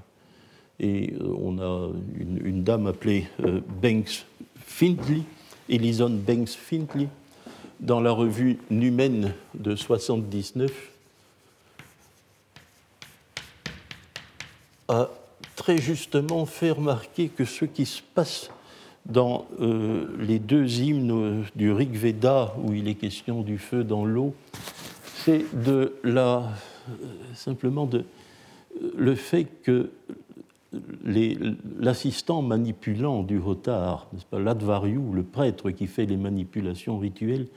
[0.80, 5.24] Et euh, on a une, dame appelée euh, Banks Findley,
[5.68, 7.10] Elison Banks Findley,
[7.82, 10.94] dans la revue Numen de 79
[14.88, 15.10] a
[15.58, 18.50] très justement fait remarquer que ce qui se passe
[19.06, 24.06] dans euh, les deux hymnes du Rig Veda, où il est question du feu dans
[24.06, 24.36] l'eau,
[25.16, 26.50] c'est de la,
[27.34, 28.06] simplement de,
[28.96, 29.90] le fait que
[31.80, 37.48] l'assistant manipulant du retard, l'advariou, le prêtre qui fait les manipulations rituelles,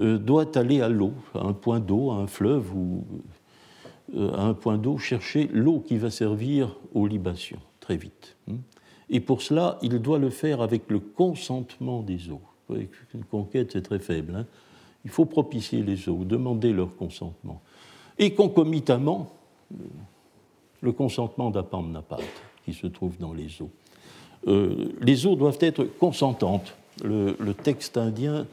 [0.00, 3.04] euh, doit aller à l'eau, à un point d'eau, à un fleuve ou
[4.16, 8.36] euh, à un point d'eau, chercher l'eau qui va servir aux libations, très vite.
[8.50, 8.56] Hein.
[9.10, 12.40] Et pour cela, il doit le faire avec le consentement des eaux.
[12.70, 14.34] Une conquête, c'est très faible.
[14.34, 14.46] Hein.
[15.04, 17.60] Il faut propicier les eaux, demander leur consentement.
[18.18, 19.30] Et concomitamment,
[20.80, 22.20] le consentement d'Apamnapat,
[22.64, 23.70] qui se trouve dans les eaux.
[24.46, 26.74] Euh, les eaux doivent être consentantes.
[27.02, 28.46] Le, texte indien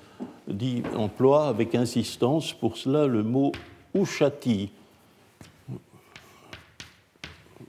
[0.48, 3.52] dit, emploie avec insistance pour cela le mot
[3.94, 4.72] ushati.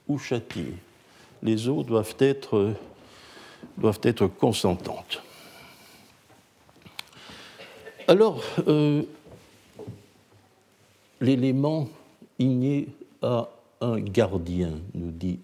[0.08, 0.66] Ushati.
[1.42, 2.74] Les eaux doivent être,
[3.76, 5.22] doivent être consentantes.
[8.08, 9.02] Alors, euh,
[11.20, 11.88] l'élément
[12.38, 12.88] igné
[13.22, 13.48] a
[13.80, 15.38] un gardien, nous dit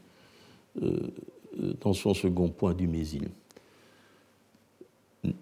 [0.83, 1.11] euh,
[1.81, 3.29] dans son second point du Mésil.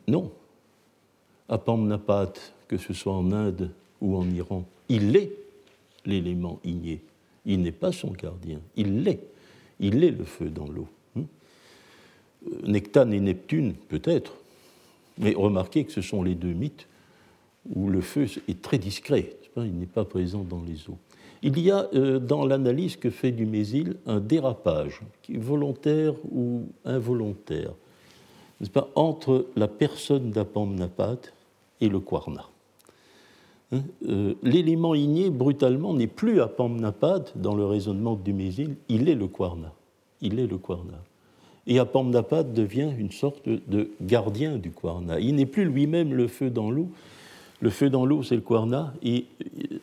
[0.09, 0.33] Non.
[1.49, 2.33] Apamnapat,
[2.69, 5.33] que ce soit en Inde ou en Iran, il est
[6.05, 7.03] l'élément igné.
[7.45, 9.21] Il n'est pas son gardien, il l'est.
[9.81, 10.89] Il est le feu dans l'eau.
[11.15, 11.25] Hmm.
[12.65, 14.35] Nectane et Neptune, peut-être,
[15.19, 16.87] mais remarquez que ce sont les deux mythes
[17.75, 20.99] où le feu est très discret, il n'est pas présent dans les eaux.
[21.43, 27.73] Il y a euh, dans l'analyse que fait Dumézil un dérapage, volontaire ou involontaire,
[28.95, 31.19] entre la personne d'Apamnapat
[31.81, 32.49] et le Kwarna.
[33.73, 39.15] Hein, euh, l'élément igné, brutalement, n'est plus Apamnapat dans le raisonnement de Dumézil, il est
[39.15, 39.73] le Kwarna.
[40.21, 41.03] Il est le Kwarna.
[41.67, 45.19] Et Apamnapat devient une sorte de gardien du Kwarna.
[45.19, 46.89] Il n'est plus lui-même le feu dans l'eau,
[47.61, 49.25] le feu dans l'eau, c'est le Kwarna, et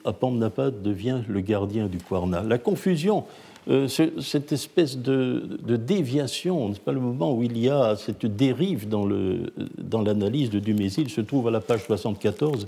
[0.05, 2.43] Apamnapat devient le gardien du Kwarna.
[2.43, 3.25] La confusion,
[3.67, 8.87] euh, cette espèce de, déviation, n'est pas le moment où il y a cette dérive
[8.87, 12.67] dans l'analyse de Dumézil, se trouve à la page 74,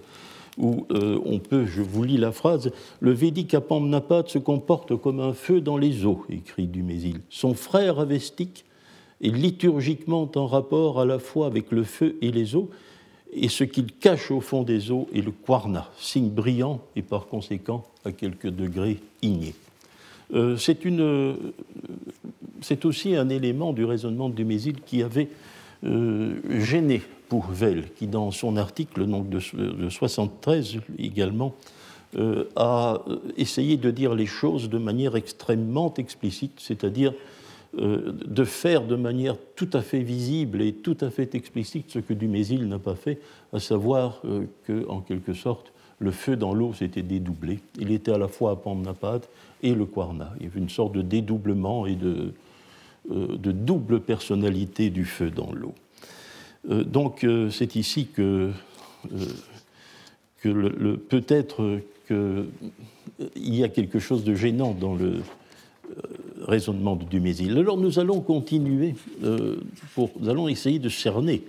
[0.57, 5.19] où euh, on peut, je vous lis la phrase, le Védique Apamnapat se comporte comme
[5.19, 7.19] un feu dans les eaux, écrit Dumézil.
[7.29, 8.65] Son frère avestique
[9.21, 12.69] est liturgiquement en rapport à la fois avec le feu et les eaux,
[13.33, 17.27] et ce qu'il cache au fond des eaux est le kwarna, signe brillant et par
[17.27, 19.53] conséquent à quelques degrés igné.
[20.33, 20.57] Euh,
[22.61, 25.54] c'est aussi un élément du raisonnement de Dumézil qui avait euh,
[25.85, 29.39] gêné pour Vell, qui dans son article donc de,
[29.89, 31.53] 73 également
[32.17, 33.01] euh, a
[33.35, 37.13] essayé de dire les choses de manière extrêmement explicite, c'est-à-dire
[37.77, 41.99] euh, de faire de manière tout à fait visible et tout à fait explicite ce
[41.99, 43.19] que Dumézil n'a pas fait,
[43.51, 44.21] à savoir
[44.65, 47.59] que, en quelque sorte, le feu dans l'eau s'était dédoublé.
[47.79, 49.21] Il était à la fois à Pamnapat
[49.63, 50.33] et le Kwarna.
[50.39, 52.33] Il y avait une sorte de dédoublement et de,
[53.09, 55.75] de double personnalité du feu dans l'eau.
[56.69, 58.51] Euh, donc euh, c'est ici que,
[60.45, 65.21] euh, peut-être qu'il y a quelque chose de gênant dans le
[66.45, 67.57] raisonnement de Dumézil.
[67.57, 68.95] Alors nous allons continuer,
[69.93, 71.43] pour, nous allons essayer de cerner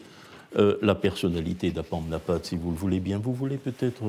[0.80, 3.18] la personnalité d'Apamnapat, si vous le voulez bien.
[3.18, 4.02] Vous voulez peut-être...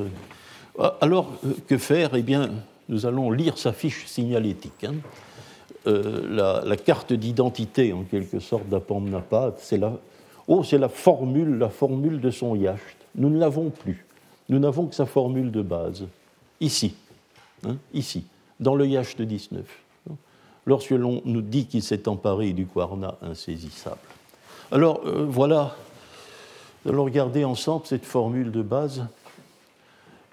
[1.02, 1.34] Alors,
[1.68, 2.16] que faire?
[2.16, 2.52] Eh bien,
[2.88, 4.86] nous allons lire sa fiche signalétique.
[4.86, 4.96] Hein.
[5.88, 9.94] La, la, carte d'identité, en quelque sorte, d'Apamnapat, c'est la,
[10.48, 12.80] Oh, c'est la formule, la formule de son yacht.
[13.16, 14.06] Nous ne l'avons plus.
[14.50, 16.06] Nous n'avons que sa formule de base.
[16.62, 16.96] Ici,
[17.66, 18.26] hein, ici,
[18.60, 19.66] dans le yacht 19.
[20.66, 23.98] Lorsque l'on nous dit qu'il s'est emparé du Kwarna insaisissable.
[24.72, 25.76] Alors euh, voilà,
[26.88, 29.06] allons regarder ensemble cette formule de base.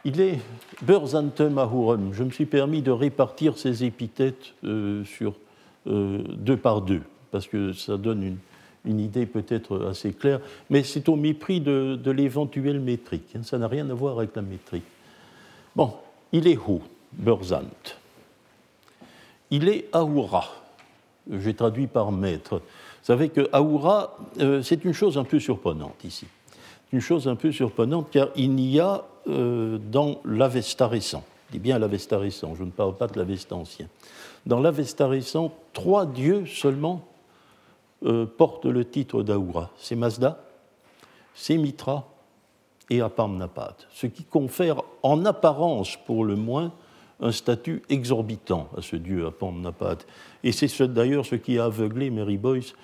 [0.05, 0.39] Il est
[0.83, 2.13] Burzantem Ahurem.
[2.13, 5.44] Je me suis permis de répartir ces épithètes euh, sur euh,
[5.87, 8.39] deux par deux, parce que ça donne une,
[8.85, 13.35] une idée peut-être assez claire, mais c'est au mépris de, l'éventuelle métrique.
[13.37, 13.43] Hein.
[13.43, 14.85] ça n'a rien à voir avec la métrique.
[15.75, 15.95] Bon,
[16.33, 16.81] il est Hu,
[17.13, 17.63] Burzant.
[19.51, 20.45] Il est Ahura.
[21.31, 22.59] J'ai traduit par maître.
[22.59, 26.27] Vous savez que Ahura, euh, c'est une chose un peu surprenante ici.
[26.93, 31.59] Une chose un peu surprenante car il n'y a euh, dans l'Avesta récent, je dis
[31.59, 33.89] bien l'Avesta récent, je ne parle pas de l'Avesta ancien,
[34.47, 37.03] dans l'Avesta récent, trois dieux seulement
[38.05, 39.71] euh, porte le titre d'Aura.
[39.79, 40.39] C'est Mazda,
[41.35, 42.09] c'est Mitra
[42.91, 46.73] et Apamnapat, ce qui confère en apparence, pour le moins,
[47.21, 49.99] un statut exorbitant à ce dieu Apamnapat.
[50.43, 52.75] Et c'est d'ailleurs ce qui a aveuglé Mary Boyce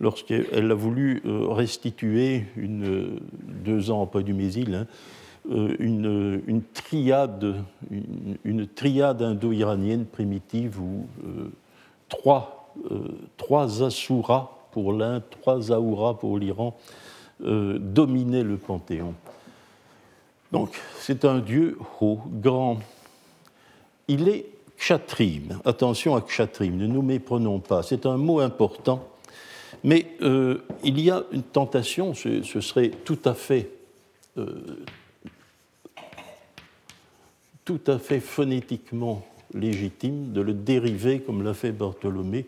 [0.00, 4.86] lorsqu'elle a voulu euh, restituer, deux ans après du Mésil, hein,
[5.48, 7.56] une, une, triade,
[7.90, 11.06] une, triade indo-iranienne primitive où
[12.08, 12.72] trois,
[13.36, 16.76] trois asuras pour l'Inde, trois Aouras pour l'Iran,
[17.44, 19.14] euh, dominaient le panthéon.
[20.50, 22.78] Donc, c'est un dieu haut, grand.
[24.08, 25.60] Il est kshatrim.
[25.64, 27.84] Attention à kshatrim, ne nous méprenons pas.
[27.84, 29.08] C'est un mot important.
[29.84, 33.70] Mais euh, il y a une tentation, ce, serait tout à fait,
[34.38, 34.56] euh,
[37.64, 39.24] tout à fait phonétiquement
[39.54, 42.46] légitime de le dériver, comme l'a fait Bartholomé,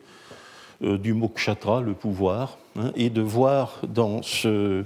[0.82, 4.84] euh, du mot kshatra, le pouvoir, hein, et de voir dans ce,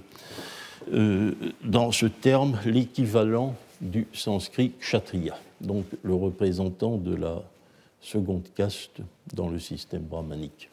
[0.93, 1.33] euh,
[1.65, 7.43] dans ce terme l'équivalent du sanskrit kshatriya, donc le représentant de la
[8.01, 9.01] seconde caste
[9.35, 10.69] dans le système brahmanique.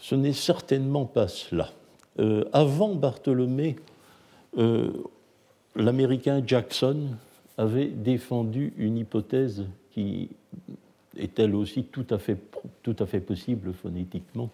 [0.00, 1.72] Ce n'est certainement pas cela.
[2.20, 3.76] Euh, avant Bartholomé,
[5.76, 7.10] l'Américain Jackson
[7.58, 10.30] avait défendu une hypothèse qui
[11.18, 14.50] est elle aussi tout à fait, possible phonétiquement,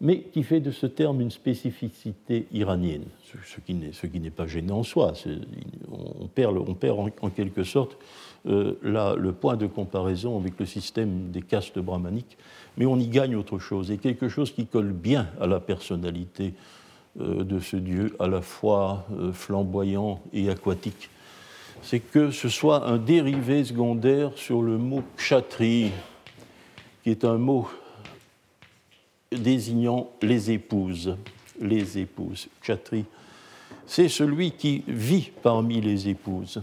[0.00, 3.60] mais qui fait de ce terme une spécificité iranienne, ce,
[4.06, 5.12] qui n'est pas gênant en soi.
[5.92, 7.96] On perd, on en, quelque sorte
[8.46, 12.38] euh, le point de comparaison avec le système des castes brahmaniques,
[12.78, 16.54] mais on y gagne autre chose, et quelque chose qui colle bien à la personnalité
[17.20, 21.10] euh, de ce dieu, à la fois euh, flamboyant et aquatique
[21.84, 25.90] c'est que ce soit un dérivé secondaire sur le mot kshatri,
[27.02, 27.68] qui est un mot
[29.30, 31.16] désignant les épouses.
[31.60, 33.04] Les épouses, kshatri.
[33.86, 36.62] C'est celui qui vit parmi les épouses.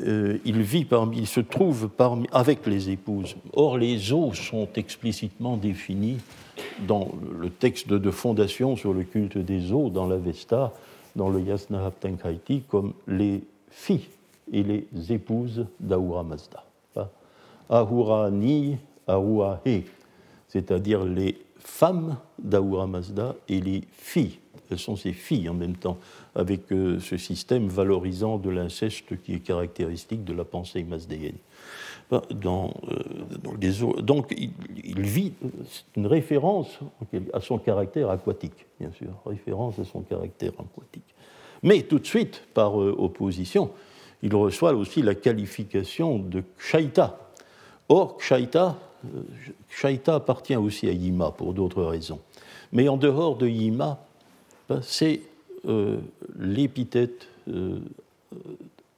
[0.00, 3.36] Euh, il vit parmi, il se trouve parmi, avec les épouses.
[3.52, 6.18] Or, les eaux sont explicitement définies
[6.88, 10.72] dans le texte de fondation sur le culte des eaux, dans l'Avesta,
[11.16, 14.08] dans le Yasnahaptenkaiti comme les filles
[14.52, 16.64] et les épouses d'Ahura Mazda.
[17.68, 19.84] Ahura Ni, Ahura He,
[20.48, 24.38] c'est-à-dire les femmes d'Ahura Mazda et les filles
[24.70, 25.98] elles sont ses filles en même temps,
[26.34, 31.36] avec ce système valorisant de l'inceste qui est caractéristique de la pensée masdéenne.
[32.10, 32.72] Dans,
[33.98, 35.32] donc il, vit,
[35.66, 36.78] c'est une référence
[37.32, 41.14] à son caractère aquatique, bien sûr, référence à son caractère aquatique.
[41.62, 43.70] Mais tout de suite, par opposition,
[44.22, 47.18] il reçoit aussi la qualification de Kshaita.
[47.88, 48.78] Or, Kshaita,
[49.68, 52.20] Kshaita appartient aussi à Yima pour d'autres raisons.
[52.72, 54.04] Mais en dehors de Yima,
[54.68, 55.20] ben, c'est
[55.66, 55.98] euh,
[56.38, 57.78] l'épithète euh,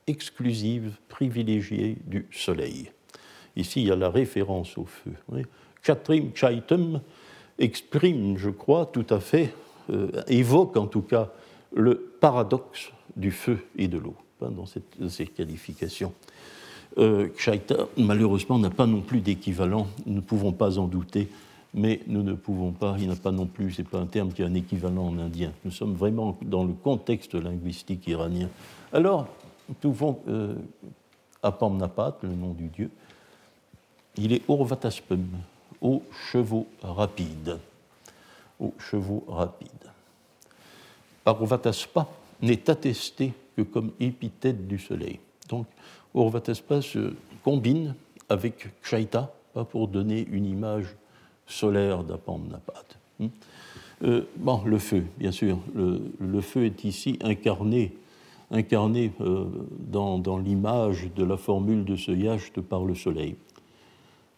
[0.07, 2.91] exclusive, privilégiée du soleil.
[3.57, 5.13] Ici, il y a la référence au feu.
[5.83, 7.01] Chatrim Chaitum
[7.59, 9.53] exprime, je crois, tout à fait,
[9.91, 11.31] euh, évoque en tout cas
[11.75, 16.13] le paradoxe du feu et de l'eau dans cette, ces qualifications.
[16.99, 17.29] Euh,
[17.97, 21.29] malheureusement, n'a pas non plus d'équivalent, nous ne pouvons pas en douter,
[21.75, 24.33] mais nous ne pouvons pas, il n'a pas non plus, ce n'est pas un terme
[24.33, 25.53] qui a un équivalent en indien.
[25.65, 28.49] Nous sommes vraiment dans le contexte linguistique iranien.
[28.93, 29.29] Alors,
[29.69, 30.55] nous pouvons, euh,
[31.43, 32.91] Apamnapat, le nom du dieu,
[34.17, 35.27] il est Urvataspem,
[35.81, 37.59] aux chevaux rapides.
[38.59, 39.71] Aux chevaux rapides.
[42.43, 45.19] N'est attesté que comme épithète du soleil.
[45.49, 45.67] Donc,
[46.15, 47.95] Urvataspa se combine
[48.29, 50.97] avec Kshaita, pas pour donner une image
[51.47, 52.85] solaire d'Apamnapat.
[53.19, 53.29] Hmm.
[54.05, 55.59] Euh, bon, le feu, bien sûr.
[55.75, 57.95] Le, feu est ici incarné,
[58.51, 59.47] incarné euh,
[59.79, 63.37] dans, l'image de la formule de ce yacht par le soleil.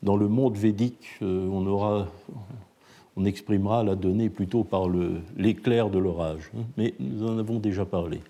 [0.03, 2.07] Dans le monde védique, euh,
[3.17, 4.89] on, exprimera la donnée plutôt par
[5.37, 6.63] l'éclair de l'orage, hein.
[6.77, 8.21] mais nous en avons déjà parlé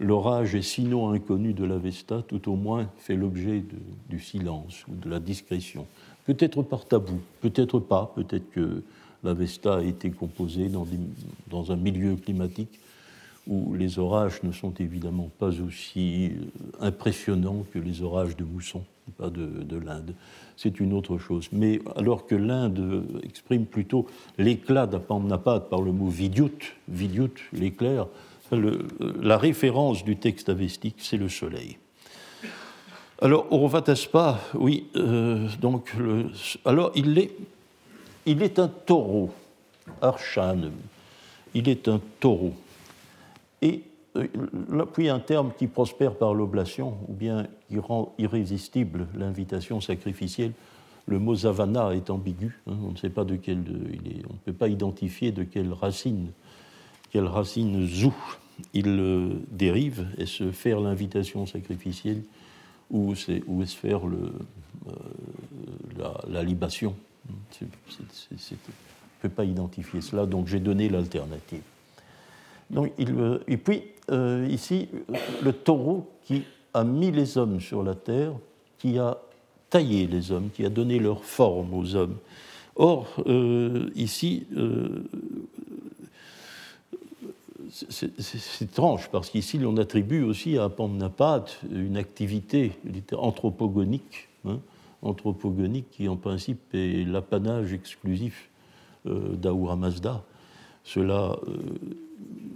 [0.00, 3.64] l'orage est sinon inconnu de l'Avesta, tout au moins fait l'objet
[4.08, 5.86] du silence ou de la discrétion.
[6.24, 8.82] Peut-être par tabou, peut-être pas, peut-être que
[9.24, 10.70] l'Avesta a été composée
[11.48, 12.78] dans, un milieu climatique
[13.48, 18.84] où les orages ne sont évidemment pas aussi euh, impressionnants que les orages de mousson,
[19.16, 20.14] pas de, l'Inde.
[20.56, 21.48] C'est une autre chose.
[21.50, 28.06] Mais alors que l'Inde exprime plutôt l'éclat d'Apamnapat par le mot vidyut, vidyut, l'éclair,
[28.50, 31.78] la référence du texte avestique, c'est le soleil.
[33.20, 35.92] Alors, Urvataspa, oui, euh, donc,
[36.64, 37.32] alors il est,
[38.26, 39.30] il est un taureau,
[40.00, 40.70] Arshan,
[41.54, 42.54] il est un taureau.
[43.62, 43.84] Et
[44.16, 50.52] euh, puis un terme qui prospère par l'oblation, ou bien qui rend irrésistible l'invitation sacrificielle.
[51.06, 54.34] Le mot zavana est ambigu, hein, on ne sait pas de quel, il est, on
[54.34, 56.32] ne peut pas identifier de quelle racine
[57.10, 58.14] quelle racine zou
[58.74, 62.22] il dérive et se faire l'invitation sacrificielle
[62.90, 64.32] ou, est, ou est-ce faire euh,
[66.28, 66.94] la, libation?
[67.30, 67.68] On ne
[69.20, 71.62] peut pas identifier cela, donc j'ai donné l'alternative.
[72.70, 74.88] Donc, euh, et puis, euh, ici,
[75.42, 76.42] le taureau qui
[76.74, 78.32] a mis les hommes sur la terre,
[78.78, 79.18] qui a
[79.70, 82.16] taillé les hommes, qui a donné leur forme aux hommes.
[82.76, 83.08] Or,
[83.96, 84.46] ici,
[87.70, 92.72] c'est étrange parce qu'ici on attribue aussi à Pamnapat une activité
[93.12, 94.60] anthropogonique, hein,
[95.02, 98.48] anthropogonique qui en principe est l'apanage exclusif
[99.06, 100.22] euh, d'Ahura Mazda.
[100.84, 101.56] Cela, euh,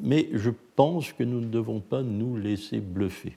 [0.02, 3.36] mais je pense que nous ne devons pas nous laisser bluffer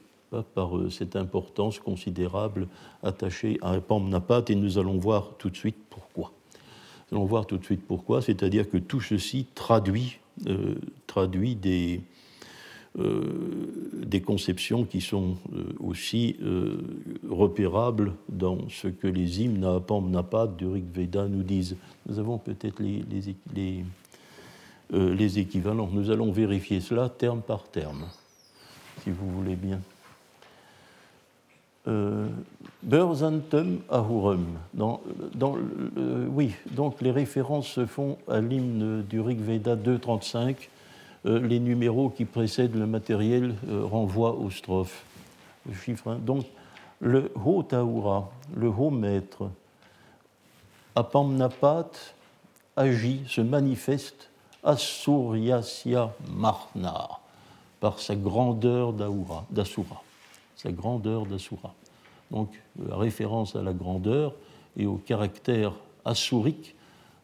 [0.53, 2.67] par euh, cette importance considérable
[3.03, 6.31] attachée à Pamnapat et nous allons voir tout de suite pourquoi.
[7.11, 10.75] Nous allons voir tout de suite pourquoi, c'est-à-dire que tout ceci traduit euh,
[11.07, 12.01] traduit des,
[12.99, 13.21] euh,
[14.05, 15.37] des conceptions qui sont
[15.79, 16.35] aussi
[17.29, 21.77] repérables dans ce que les hymnes à Pamnapat du Rig Veda nous disent.
[22.09, 23.85] Nous avons peut-être les,
[24.93, 25.89] équivalents.
[25.91, 28.05] Nous allons vérifier cela terme par terme,
[29.03, 29.79] si vous voulez bien.
[31.87, 32.27] Euh.
[34.73, 35.01] Dans,
[35.33, 35.55] dans,
[36.29, 40.55] oui, donc les références se font à l'hymne du Rig Veda 2.35.
[41.25, 45.03] Euh, les numéros qui précèdent le matériel euh, renvoient aux strophes.
[46.05, 46.19] Hein.
[46.21, 46.45] Donc,
[46.99, 49.49] le Ho Tahura, le Haut Maître,
[50.93, 51.89] Apamnapat
[52.75, 54.29] agit, se manifeste
[54.65, 57.07] Asuryasya Marna
[57.79, 59.45] par sa grandeur d'Asura
[60.55, 61.73] sa grandeur d'Asura.
[62.31, 62.49] Donc
[62.87, 64.33] la référence à la grandeur
[64.77, 65.73] et au caractère
[66.05, 66.75] asurique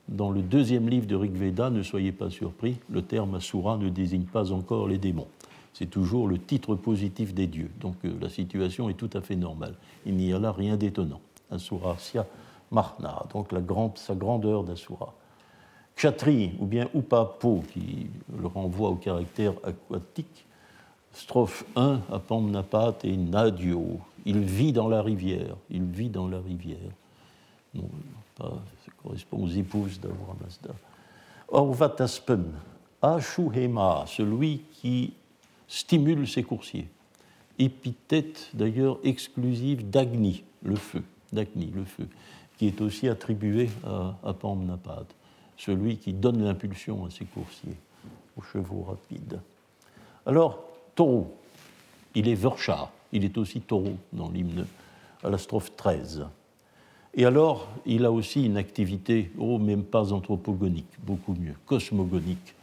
[0.07, 3.89] dans le deuxième livre de Rig Veda, ne soyez pas surpris, le terme Asura ne
[3.89, 5.27] désigne pas encore les démons.
[5.73, 7.71] C'est toujours le titre positif des dieux.
[7.79, 9.75] Donc euh, la situation est tout à fait normale.
[10.05, 11.21] Il n'y a là rien d'étonnant.
[11.49, 12.25] Asura Sia
[12.71, 13.49] Mahna, donc
[13.95, 15.13] sa grandeur d'Asura.
[15.95, 18.07] Kshatri ou bien Upapo, qui
[18.39, 20.45] le renvoie au caractère aquatique,
[21.13, 23.99] strophe 1, Apamnapat et Nadio.
[24.25, 26.77] Il vit dans la rivière, il vit dans la rivière.
[27.73, 27.89] Non,
[28.37, 28.51] ça
[29.01, 30.73] correspond aux épouses d'Avra Mazda.
[31.47, 32.45] Orvataspem,
[33.01, 35.13] Ashuhema, celui qui
[35.67, 36.87] stimule ses coursiers.
[37.57, 42.07] Épithète d'ailleurs exclusive d'Agni, le feu, d'Agni, le feu,
[42.57, 44.33] qui est aussi attribué à, à
[45.57, 47.77] celui qui donne l'impulsion à ses coursiers,
[48.37, 49.39] aux chevaux rapides.
[50.25, 50.63] Alors,
[50.95, 51.35] taureau,
[52.15, 54.65] il est Versha, il est aussi taureau dans l'hymne
[55.23, 56.25] à la strophe 13.
[57.13, 62.55] Et alors, il a aussi une activité, oh, même pas anthropogonique, beaucoup mieux, cosmogonique.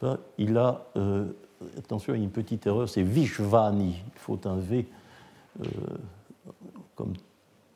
[0.00, 1.26] Ben, il a, euh,
[1.76, 4.86] attention, il y a une petite erreur, c'est Vishvani, il faut un V
[5.60, 5.66] euh,
[6.94, 7.12] comme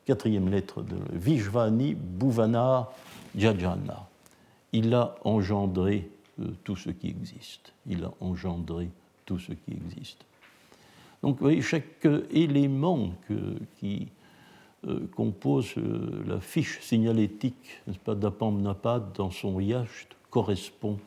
[0.07, 2.91] quatrième lettre de Vishvani Bhuvana
[3.37, 4.09] Jajana.
[4.75, 6.09] Il a engendré
[6.41, 7.73] euh, tout ce qui existe.
[7.87, 8.91] Il a engendré
[9.25, 10.19] tout ce qui existe.
[11.23, 13.13] Donc, vous voyez, chaque élément
[13.79, 14.09] qui
[14.89, 20.99] euh, compose euh, la fiche signalétique, d'Apamnapad dans son yacht correspond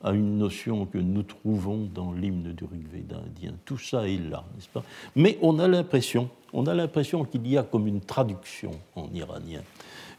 [0.00, 3.54] à une notion que nous trouvons dans l'hymne du Rigveda indien.
[3.64, 4.84] Tout ça est là, n'est-ce pas?
[5.16, 9.62] Mais on a l'impression, on a l'impression qu'il y a comme une traduction en iranien.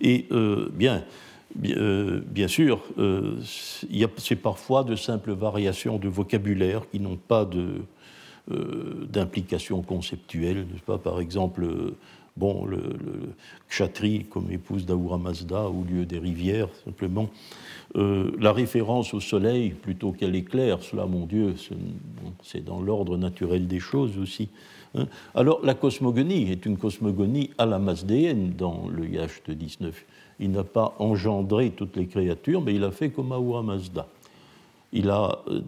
[0.02, 0.28] Et
[0.74, 1.06] bien,
[1.56, 2.84] bien, sûr,
[4.18, 7.82] c'est parfois de simples variations de vocabulaire qui n'ont pas de,
[9.12, 10.97] d'implication conceptuelle, pas?
[10.97, 11.68] Par exemple,
[12.39, 12.80] bon, le,
[13.70, 17.30] Kshatri comme épouse d'Ahura Mazda au lieu des rivières, simplement.
[17.95, 21.56] Euh, la référence au soleil plutôt qu'à l'éclair, cela, mon Dieu,
[22.43, 24.50] c'est dans l'ordre naturel des choses aussi.
[24.95, 25.06] Hein.
[25.36, 30.06] Alors, la cosmogonie est une cosmogonie à la mazdéenne dans le Yacht 19.
[30.40, 34.08] Il n'a pas engendré toutes les créatures, mais il a fait comme Ahura Mazda.
[34.92, 35.62] Il a, euh,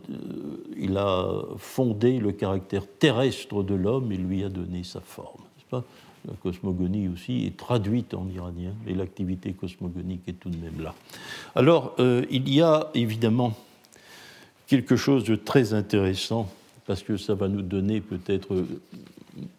[0.77, 5.41] il a fondé le caractère terrestre de l'homme et lui a donné sa forme.
[5.69, 5.83] Pas?
[6.27, 10.93] La cosmogonie aussi est traduite en iranien, et l'activité cosmogonique est tout de même là.
[11.55, 13.57] Alors, euh, il y a évidemment
[14.67, 16.47] quelque chose de très intéressant,
[16.85, 18.81] parce que ça va nous donner peut-être, euh,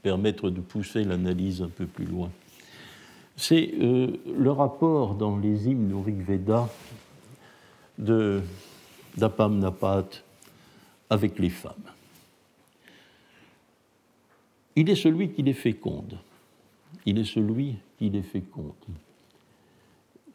[0.03, 2.31] permettre de pousser l'analyse un peu plus loin.
[3.37, 6.69] C'est euh, le rapport dans les hymnes au Rig Veda
[9.17, 10.09] d'Apam Napat
[11.11, 11.75] avec les femmes.
[14.77, 16.19] Il est celui qui les féconde
[17.07, 18.73] il est celui qui les féconde.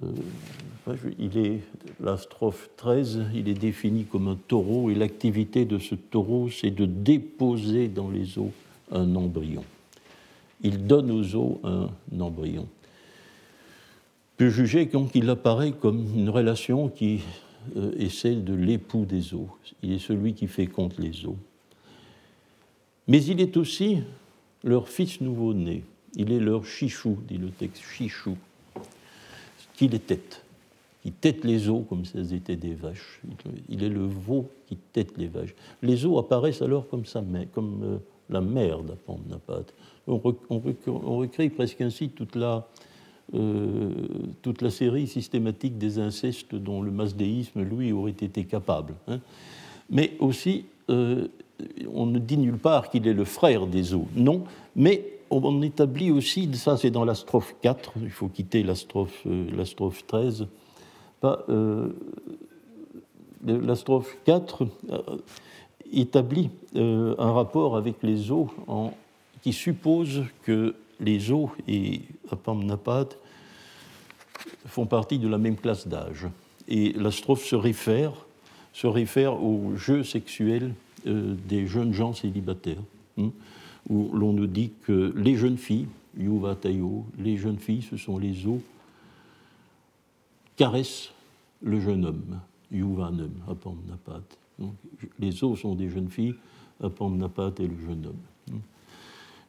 [0.03, 0.11] Euh,
[1.17, 1.59] il est,
[1.99, 6.71] la strophe 13, il est défini comme un taureau, et l'activité de ce taureau, c'est
[6.71, 8.51] de déposer dans les eaux
[8.91, 9.63] un embryon.
[10.61, 11.89] Il donne aux eaux un
[12.19, 12.67] embryon.
[14.37, 17.21] Peut juger qu'il apparaît comme une relation qui
[17.75, 19.49] euh, est celle de l'époux des eaux.
[19.81, 21.37] Il est celui qui féconde les eaux.
[23.07, 23.97] Mais il est aussi
[24.63, 25.83] leur fils nouveau-né.
[26.15, 28.37] Il est leur chichou, dit le texte, chichou,
[29.73, 30.43] qui les tête,
[31.01, 33.21] qui tête les eaux comme si elles étaient des vaches.
[33.69, 35.55] Il est le veau qui tête les vaches.
[35.81, 37.23] Les eaux apparaissent alors comme, ça,
[37.53, 37.97] comme euh,
[38.29, 39.63] la mère d'Apamnapat.
[40.07, 42.67] On, on, on, recrée presque ainsi toute la,
[43.33, 43.91] euh,
[44.41, 48.93] toute la série systématique des incestes dont le masdéisme, lui, aurait été capable.
[49.07, 49.19] Hein.
[49.89, 51.27] Mais aussi, euh,
[51.93, 54.43] on ne dit nulle part qu'il est le frère des eaux, non,
[54.75, 59.23] mais on établit aussi, ça c'est dans la strophe 4, il faut quitter la strophe,
[59.25, 60.47] euh, la strophe 13,
[61.23, 61.89] euh,
[63.45, 65.01] la strophe 4 euh,
[65.91, 68.49] établit un rapport avec les eaux
[69.41, 73.09] qui suppose que les eaux et Apamnapat
[74.65, 76.27] font partie de la même classe d'âge.
[76.67, 78.13] Et la strophe se réfère,
[78.73, 80.73] se réfère au jeu sexuel
[81.05, 82.81] des jeunes gens célibataires.
[83.17, 83.31] Hein
[83.89, 85.87] où l'on nous dit que les jeunes filles,
[86.17, 88.61] Yuva Tayo, les jeunes filles, ce sont les eaux,
[90.55, 91.11] caressent
[91.61, 92.39] le jeune homme,
[92.71, 94.23] Yuvanum, Apamnapat.
[94.59, 94.73] Donc,
[95.19, 96.35] les eaux sont des jeunes filles,
[96.81, 98.59] Apamnapat est le jeune homme.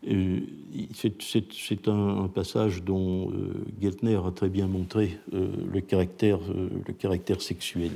[0.03, 6.93] C'est un, passage dont euh, Geltner a très bien montré euh, le, caractère, euh, le
[6.95, 7.93] caractère sexuel.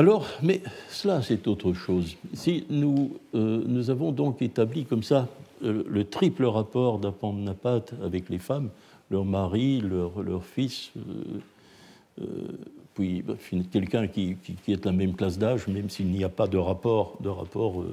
[0.00, 2.16] Alors, mais cela, c'est autre chose.
[2.32, 5.28] Si nous, euh, nous avons donc établi comme ça
[5.62, 8.70] euh, le triple rapport d'Apamnapat avec les femmes,
[9.10, 10.90] leur mari, leur, leur fils,
[12.18, 12.24] euh,
[12.94, 13.34] puis bah,
[13.70, 16.56] quelqu'un qui, qui, est de la même classe d'âge, même s'il n'y a pas de
[16.56, 17.84] rapport, de rapport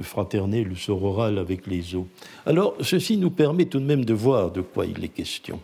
[0.00, 2.06] fraternel ou sororal avec les eaux.
[2.46, 5.60] Alors, ceci nous permet tout de même de voir de quoi il est question.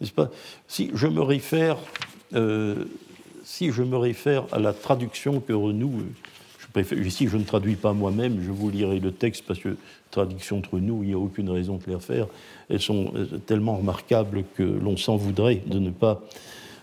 [0.00, 0.30] N'est-ce pas?
[0.68, 1.78] Si je me réfère
[3.44, 6.02] si je me réfère à la traduction que Renou,
[6.72, 9.76] préfère, ici je ne traduis pas moi-même, je vous lirai le texte parce que
[10.10, 12.26] traduction entre nous, il n'y a aucune raison de les refaire.
[12.68, 13.12] Elles sont
[13.46, 16.22] tellement remarquables que l'on s'en voudrait de ne pas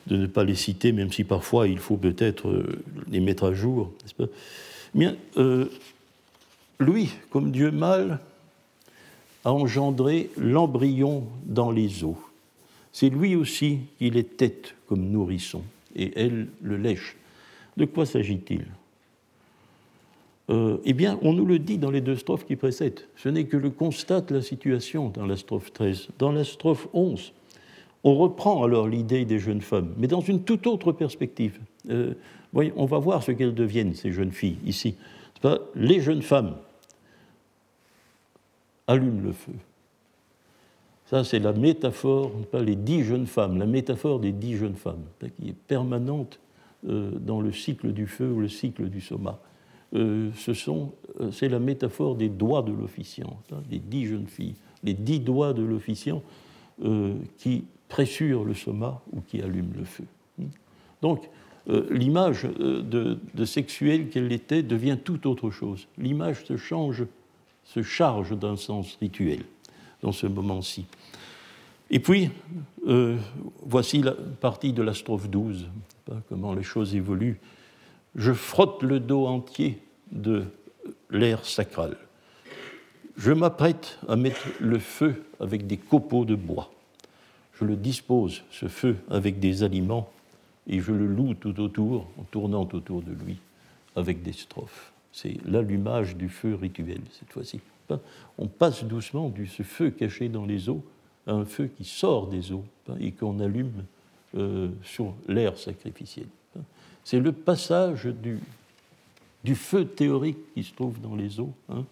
[0.07, 2.65] de ne pas les citer, même si parfois il faut peut-être
[3.11, 3.91] les mettre à jour.
[4.17, 4.25] Pas?
[4.95, 5.65] Bien, euh,
[6.81, 8.19] lui, comme Dieu mâle,
[9.43, 12.17] a engendré l'embryon dans les eaux.
[12.91, 15.63] C'est lui aussi qui les tête comme nourrisson,
[15.95, 17.15] et elle le lèche.
[17.77, 18.65] De quoi s'agit-il?
[20.49, 23.07] Euh, Eh bien, on nous le dit dans les deux strophes qui précèdent.
[23.15, 26.09] Ce n'est que le constat de la situation dans la strophe 13.
[26.19, 27.31] Dans la strophe 11,
[28.03, 31.59] on reprend alors l'idée des jeunes femmes, mais dans une toute autre perspective.
[31.89, 32.13] Euh,
[32.51, 34.95] voyez, on va voir ce qu'elles deviennent, ces jeunes filles, ici.
[35.75, 36.55] Les jeunes femmes
[38.91, 39.53] allument le feu.
[41.05, 45.03] Ça, c'est la métaphore, pas les dix jeunes femmes, la métaphore des dix jeunes femmes,
[45.19, 46.39] qui est permanente
[46.87, 49.39] euh, dans le cycle du feu ou le cycle du soma.
[49.93, 55.19] Euh, euh, c'est la métaphore des doigts de l'officiant, les dix jeunes filles, les dix
[55.19, 56.23] doigts de l'officiant
[57.37, 60.05] qui pressurent le soma ou qui allument le feu.
[61.03, 61.29] Donc,
[61.91, 65.87] l'image de sexuelle qu'elle était devient tout autre chose.
[65.99, 67.05] L'image se change,
[67.63, 69.43] se charge d'un sens rituel
[70.01, 70.85] dans ce moment-ci.
[71.89, 72.29] Et puis,
[72.87, 73.17] euh,
[73.63, 75.69] voici la partie de la strophe 12,
[76.29, 77.39] comment les choses évoluent.
[78.15, 79.79] Je frotte le dos entier
[80.11, 80.45] de
[81.09, 81.97] l'air sacral.
[83.17, 86.71] Je m'apprête à mettre le feu avec des copeaux de bois.
[87.59, 90.09] Je le dispose, ce feu, avec des aliments,
[90.67, 93.37] et je le loue tout autour, en tournant autour de lui,
[93.95, 94.91] avec des strophes.
[95.11, 97.59] C'est l'allumage du feu rituel, cette fois-ci.
[98.37, 100.83] On passe doucement de ce feu caché dans les eaux
[101.27, 102.63] à un feu qui sort des eaux
[102.99, 103.83] et qu'on allume
[104.37, 106.27] euh, sur l'air sacrificiel.
[107.03, 108.39] C'est le passage du,
[109.43, 111.83] du, feu théorique qui se trouve dans les eaux hein,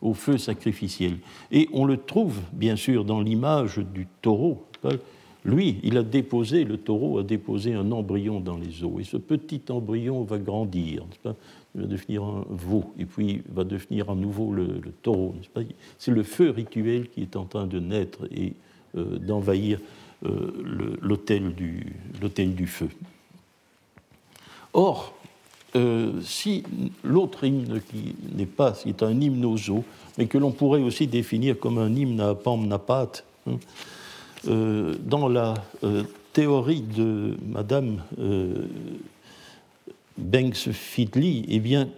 [0.00, 1.18] au feu sacrificiel.
[1.52, 4.64] Et on le trouve, bien sûr, dans l'image du taureau.
[5.44, 8.98] Lui, il a déposé, le taureau a déposé un embryon dans les eaux.
[9.00, 11.04] Et ce petit embryon va grandir
[11.74, 15.34] il va devenir un veau, et puis va devenir à nouveau le, taureau.
[15.98, 18.52] C'est le feu rituel qui est en train de naître et
[18.96, 19.80] euh, d'envahir
[20.24, 22.88] euh, l'autel du, du, feu.
[24.72, 25.14] Or,
[25.74, 26.62] euh, si
[27.02, 29.84] l'autre hymne qui n'est pas, qui est un hymne aux eaux,
[30.16, 33.10] mais que l'on pourrait aussi définir comme un hymne à Pamnapat,
[33.48, 33.58] hein,
[34.46, 35.54] dans la
[36.32, 38.02] théorie de Madame
[40.16, 41.88] Banks Fidley, eh bien,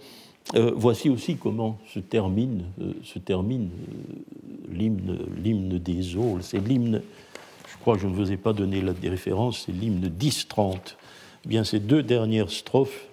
[0.55, 2.93] euh, voici aussi comment se termine, euh,
[3.31, 3.73] euh,
[4.73, 6.39] l'hymne, des eaux.
[6.41, 7.03] C'est l'hymne,
[7.69, 10.97] je crois que je ne vous ai pas donné la référence, c'est l'hymne 10-30.
[11.45, 13.07] Eh bien, ces deux dernières strophes,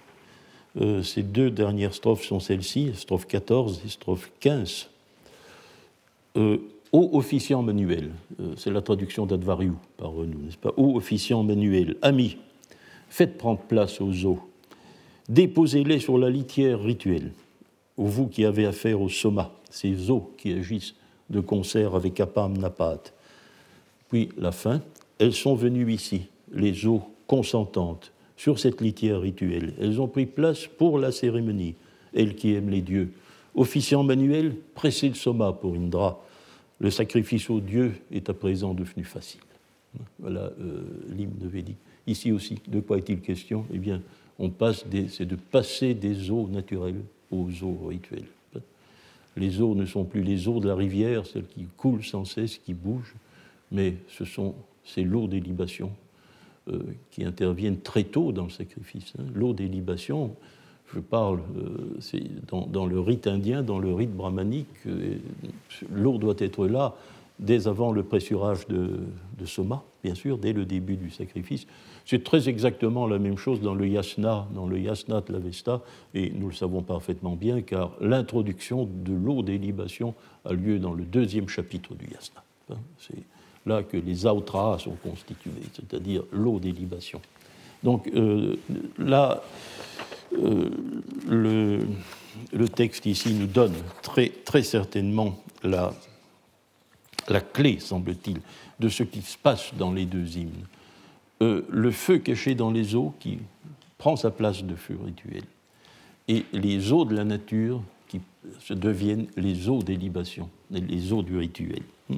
[1.03, 4.89] ces deux dernières strophes sont celles-ci, strophe 14 et strophe 15.
[6.35, 8.09] Ô officiant manuel,
[8.57, 10.73] c'est la traduction d'Advariou par nous, n'est-ce pas?
[10.77, 12.37] Ô officiant manuel, ami,
[13.07, 14.39] faites prendre place aux eaux
[15.29, 17.31] déposez-les sur la litière rituelle,
[17.97, 20.95] ou vous qui avez affaire au soma, ces eaux qui agissent
[21.29, 23.13] de concert avec Apam Napat.
[24.09, 24.81] Puis la fin,
[25.19, 29.73] elles sont venues ici, les eaux consentantes, sur cette litière rituelle.
[29.79, 31.75] Elles ont pris place pour la cérémonie,
[32.13, 33.11] elles qui aiment les dieux.
[33.55, 36.19] Officiant manuel, pressez le soma pour Indra.
[36.79, 39.39] Le sacrifice aux dieux est à présent devenu facile.
[40.19, 40.83] Voilà euh,
[41.15, 41.77] l'hymne védique.
[42.07, 43.65] Ici aussi, de quoi est-il question?
[43.73, 44.01] Eh bien,
[44.39, 48.27] on passe c'est de passer des eaux naturelles aux eaux rituelles.
[49.35, 52.59] Les eaux ne sont plus les eaux de la rivière, celles qui coulent sans cesse,
[52.59, 53.15] qui bougent,
[53.71, 54.53] mais ce sont
[54.85, 55.91] c'est l'eau des libations
[56.69, 56.79] euh,
[57.11, 59.13] qui interviennent très tôt dans le sacrifice.
[59.17, 59.23] Hein.
[59.33, 60.35] L'eau des libations,
[60.93, 65.17] je parle, euh, dans, le rite indien, dans le rite brahmanique, euh,
[65.91, 66.95] l'eau doit être là
[67.39, 69.05] dès avant le pressurage de,
[69.45, 71.67] soma, bien sûr, dès le début du sacrifice.
[72.05, 75.81] C'est très exactement la même chose dans le yasna, dans le yasna de l'Avesta,
[76.13, 80.13] et nous le savons parfaitement bien, car l'introduction de l'eau des libations
[80.45, 82.43] a lieu dans le deuxième chapitre du yasna.
[82.71, 83.23] Hein, c'est
[83.65, 87.21] là que les autras sont constitués, c'est-à-dire l'eau des libations.
[87.83, 88.55] Donc euh,
[88.97, 89.41] là,
[90.37, 90.69] euh,
[91.27, 91.79] le,
[92.53, 95.93] le, texte ici nous donne très, très certainement la,
[97.29, 98.39] la clé, semble-t-il,
[98.79, 100.65] de ce qui se passe dans les deux hymnes.
[101.41, 103.39] Euh, le feu caché dans les eaux qui
[103.97, 105.43] prend sa place de feu rituel,
[106.27, 108.21] et les eaux de la nature qui
[108.59, 111.81] se deviennent les eaux des libations, les eaux du rituel.
[112.09, 112.17] Hmm.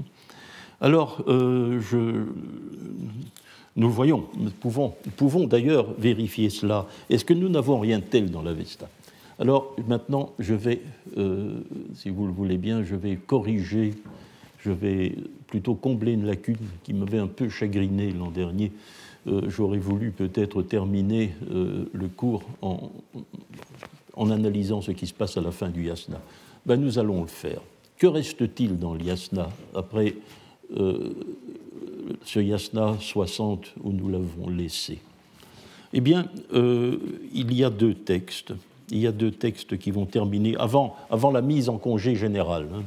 [0.82, 2.26] Alors, je,
[3.76, 6.88] nous voyons, nous pouvons, nous pouvons d'ailleurs vérifier cela.
[7.10, 8.88] Est-ce que nous n'avons rien de tel dans l'Avesta
[9.38, 10.82] Alors maintenant, je vais,
[11.18, 11.60] euh,
[11.94, 13.94] si vous le voulez bien, je vais corriger,
[14.66, 15.16] je vais
[15.48, 18.72] plutôt combler une lacune qui m'avait un peu chagriné l'an dernier.
[19.28, 22.92] Euh, j'aurais voulu peut-être terminer euh, le cours en,
[24.32, 26.20] analysant ce qui se passe à la fin du yasna.
[26.66, 27.62] Ben, nous allons le faire.
[27.98, 30.16] Que reste-t-il dans l'yasna après
[32.24, 35.00] ce yasna 60 où nous l'avons laissé?
[35.98, 36.98] Eh bien, euh,
[37.34, 38.54] il y a deux textes.
[38.92, 42.68] Il y a deux textes qui vont terminer avant, avant la mise en congé général.
[42.76, 42.84] Hein.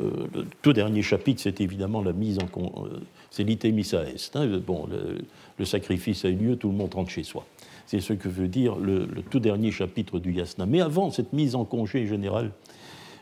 [0.00, 2.46] Euh, le tout dernier chapitre, c'est évidemment la mise en.
[2.84, 4.36] Euh, c'est l'itémissa est.
[4.36, 4.60] Hein.
[4.66, 4.86] Bon,
[5.58, 7.46] le, sacrifice a eu lieu, tout le monde rentre chez soi.
[7.86, 10.66] C'est ce que veut dire le, tout dernier chapitre du yasna.
[10.66, 12.52] Mais avant cette mise en congé général,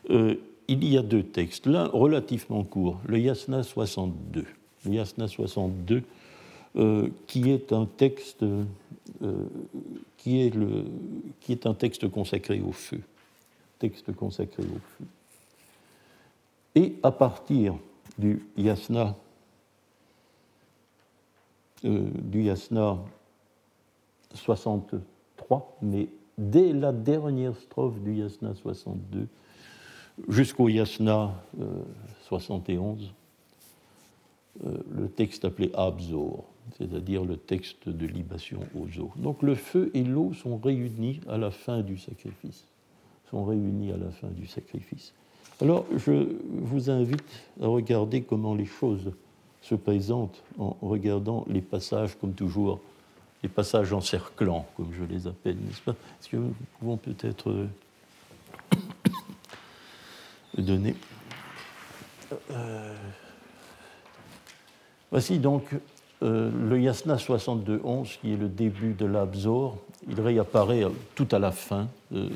[0.08, 1.66] il y a deux textes.
[1.66, 4.44] L'un relativement court, le yasna 62
[4.90, 6.02] Yasna 62,
[6.76, 8.64] euh, qui est un texte euh,
[10.16, 10.84] qui, est le,
[11.40, 13.00] qui est un texte consacré au feu,
[13.78, 15.04] texte consacré au feu.
[16.74, 17.76] Et à partir
[18.18, 19.16] du yasna,
[21.84, 22.98] euh, du yasna
[24.34, 29.28] 63, mais dès la dernière strophe du yasna 62
[30.28, 31.34] jusqu'au yasna
[32.22, 33.12] 71,
[34.64, 36.44] euh, le texte appelé Abzor,
[36.78, 39.10] c'est-à-dire le texte de libation aux eaux.
[39.16, 42.64] Donc le feu et l'eau sont réunis à la fin du sacrifice.
[43.30, 45.12] Sont réunis à la fin du sacrifice.
[45.60, 47.22] Alors je vous invite
[47.62, 49.12] à regarder comment les choses
[49.62, 52.80] se présentent en regardant les passages, comme toujours,
[53.42, 55.92] les passages encerclants, comme je les appelle, n'est-ce pas?
[55.92, 57.68] Est-ce que nous pouvons peut-être euh,
[60.58, 60.94] donner?
[62.50, 62.94] Euh,
[65.14, 65.68] Voici donc
[66.24, 69.78] euh, le yasna 62.11 qui est le début de l'Abzor.
[70.08, 70.82] Il réapparaît
[71.14, 72.28] tout à la fin, euh,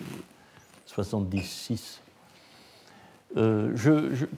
[0.86, 2.00] 76.
[3.36, 3.74] Euh,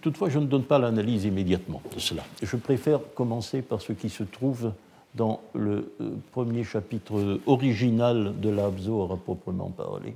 [0.03, 2.25] toutefois, je ne donne pas l'analyse immédiatement de cela.
[2.43, 4.73] Je préfère commencer par ce qui se trouve
[5.15, 10.15] dans le euh, premier chapitre original de l'Abzor à proprement parler.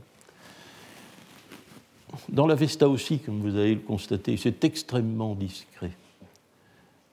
[2.28, 5.90] Dans la Vesta aussi, comme vous avez le constaté, c'est extrêmement discret.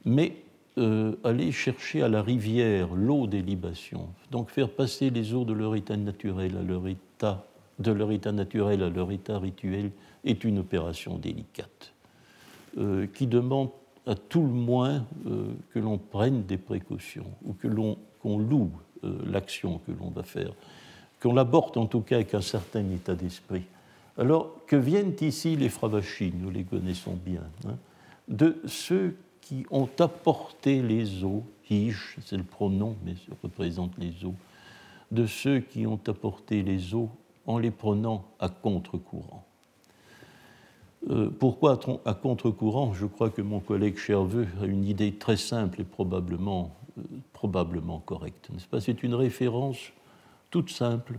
[0.05, 0.35] Mais
[0.77, 5.53] euh, aller chercher à la rivière l'eau des libations, donc faire passer les eaux de
[5.53, 7.45] leur état naturel à leur état,
[7.81, 9.91] de leur état naturel à leur état rituel,
[10.23, 11.93] est une opération délicate,
[12.77, 13.69] euh, qui demande
[14.05, 18.71] à tout le moins euh, que l'on prenne des précautions, ou que l'on qu'on loue
[19.25, 20.53] l'action que l'on va faire,
[21.19, 23.63] qu'on l'aborde en tout cas avec un certain état d'esprit.
[24.17, 27.77] Alors que viennent ici les fravachines, nous les connaissons bien, hein,
[28.27, 34.25] de ceux qui ont apporté les eaux, Hish, c'est le pronom, mais ça représente les
[34.25, 34.35] eaux,
[35.11, 37.09] de ceux qui ont apporté les eaux
[37.45, 39.43] en les prenant à contre-courant.
[41.09, 42.93] Euh, pourquoi à contre-courant?
[42.93, 47.01] Je crois que mon collègue Cherveux a une idée très simple et probablement, euh,
[47.33, 48.49] probablement correcte.
[48.51, 48.79] N'est-ce pas?
[48.79, 49.77] C'est une référence
[50.51, 51.17] toute simple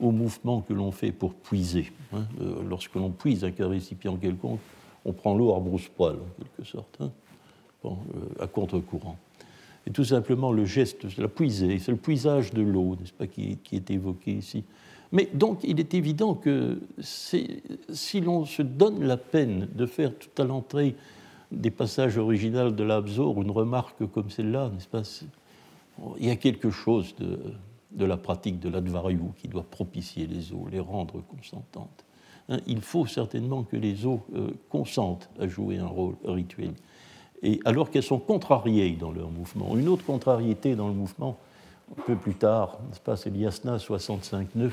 [0.00, 1.92] au mouvement que l'on fait pour puiser.
[2.12, 2.26] Hein.
[2.40, 4.60] Euh, lorsque l'on puise un récipient quelconque,
[5.04, 6.98] on prend l'eau à brousse-poil, en quelque sorte.
[7.00, 7.10] Hein.
[8.40, 9.18] À contre-courant.
[9.86, 13.26] Et tout simplement le geste, c'est la puiser, c'est le puisage de l'eau, n'est-ce pas,
[13.26, 14.64] qui, est évoqué ici.
[15.12, 20.42] Mais donc, il est évident que si l'on se donne la peine de faire tout
[20.42, 20.96] à l'entrée
[21.52, 25.02] des passages originaux de l'Absor une remarque comme celle-là, n'est-ce pas
[26.18, 30.66] Il y a quelque chose de, la pratique de l'advariu qui doit propicier les eaux,
[30.70, 32.04] les rendre consentantes.
[32.48, 36.72] Hein, il faut certainement que les eaux euh, consentent à jouer un rôle rituel
[37.44, 39.76] et alors qu'elles sont contrariées dans leur mouvement.
[39.76, 41.36] Une autre contrariété dans le mouvement,
[41.96, 42.78] un peu plus tard,
[43.16, 44.70] c'est l'Iasna 65.9,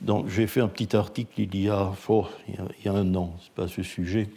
[0.00, 3.34] dont j'ai fait un petit article il y a, oh, il y a un an,
[3.42, 4.28] c'est pas ce sujet,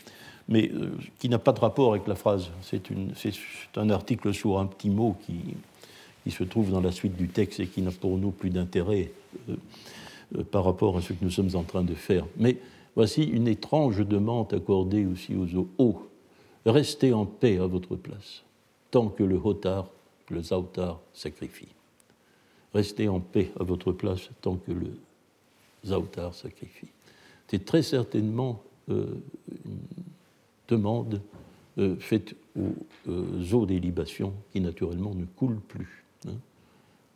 [0.48, 2.50] mais euh, qui n'a pas de rapport avec la phrase.
[2.62, 2.82] C'est
[3.76, 5.56] un article sur un petit mot qui,
[6.30, 9.12] se trouve dans la suite du texte et qui n'a pour nous plus d'intérêt
[9.50, 9.56] euh,
[10.38, 12.26] euh, par rapport à ce que nous sommes en train de faire.
[12.36, 12.58] Mais
[12.98, 16.10] voici une étrange demande accordée aussi aux eaux
[16.66, 18.44] Restez en paix à votre place,
[18.92, 19.88] tant que le hotar,
[20.30, 21.70] le zautar, sacrifie.
[22.74, 24.92] Restez en paix à votre place tant que le
[25.88, 26.88] zautar sacrifie.
[27.48, 29.06] C'est très certainement euh,
[29.66, 29.78] une
[30.68, 31.22] demande
[31.78, 32.74] euh, faite aux
[33.10, 36.04] euh, eaux des libations qui naturellement ne coulent plus.
[36.28, 36.36] Hein,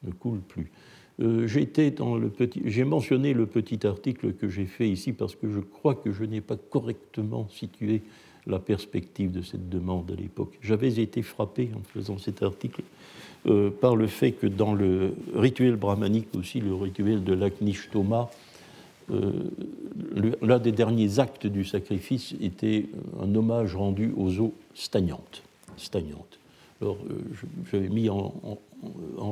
[0.03, 0.71] ne coulent plus.
[1.19, 6.23] J'ai mentionné le petit article que j'ai fait ici parce que je crois que je
[6.23, 8.01] n'ai pas correctement situé
[8.47, 10.57] la perspective de cette demande à l'époque.
[10.61, 12.81] J'avais été frappé en faisant cet article
[13.81, 18.50] par le fait que dans le rituel brahmanique aussi, le rituel de l'Aknishtoma, euh,
[20.41, 22.87] l'un des derniers actes du sacrifice était
[23.21, 25.43] un hommage rendu aux eaux stagnantes.
[25.77, 26.39] stagnantes.
[26.81, 27.19] Alors, euh,
[27.71, 28.33] j'avais mis en,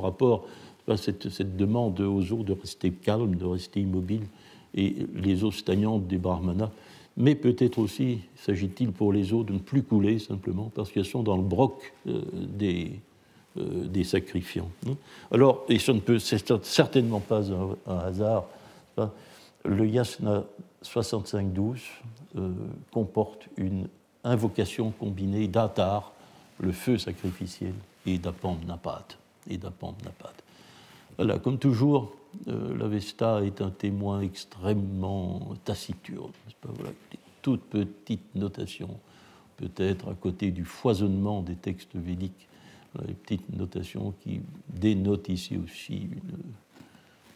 [0.01, 0.47] rapport
[0.95, 4.27] cette, cette, demande aux eaux de rester calmes, de rester immobiles,
[4.75, 6.71] et les eaux stagnantes des brahmanas
[7.19, 11.21] mais peut-être aussi s'agit-il pour les eaux de ne plus couler simplement parce qu'elles sont
[11.21, 12.93] dans le broc euh, des,
[13.57, 14.69] euh, sacrifiants.
[14.87, 14.93] Hein.
[15.31, 18.45] Alors, et ce ne peut certainement pas un, hasard,
[19.65, 20.43] le yasna
[20.83, 21.79] 65-12
[22.35, 22.53] euh,
[22.91, 23.87] comporte une
[24.23, 26.13] invocation combinée d'Atar,
[26.59, 27.73] le feu sacrificiel,
[28.05, 29.05] et d'Apam Napat.
[31.17, 32.13] Voilà, comme toujours,
[32.47, 36.31] euh, l'Avesta est un témoin extrêmement taciturne.
[36.61, 36.91] Pas, voilà,
[37.41, 38.89] toute petite notation,
[39.57, 42.47] peut-être à côté du foisonnement des textes védiques,
[43.07, 46.09] les petites notations qui dénotent ici aussi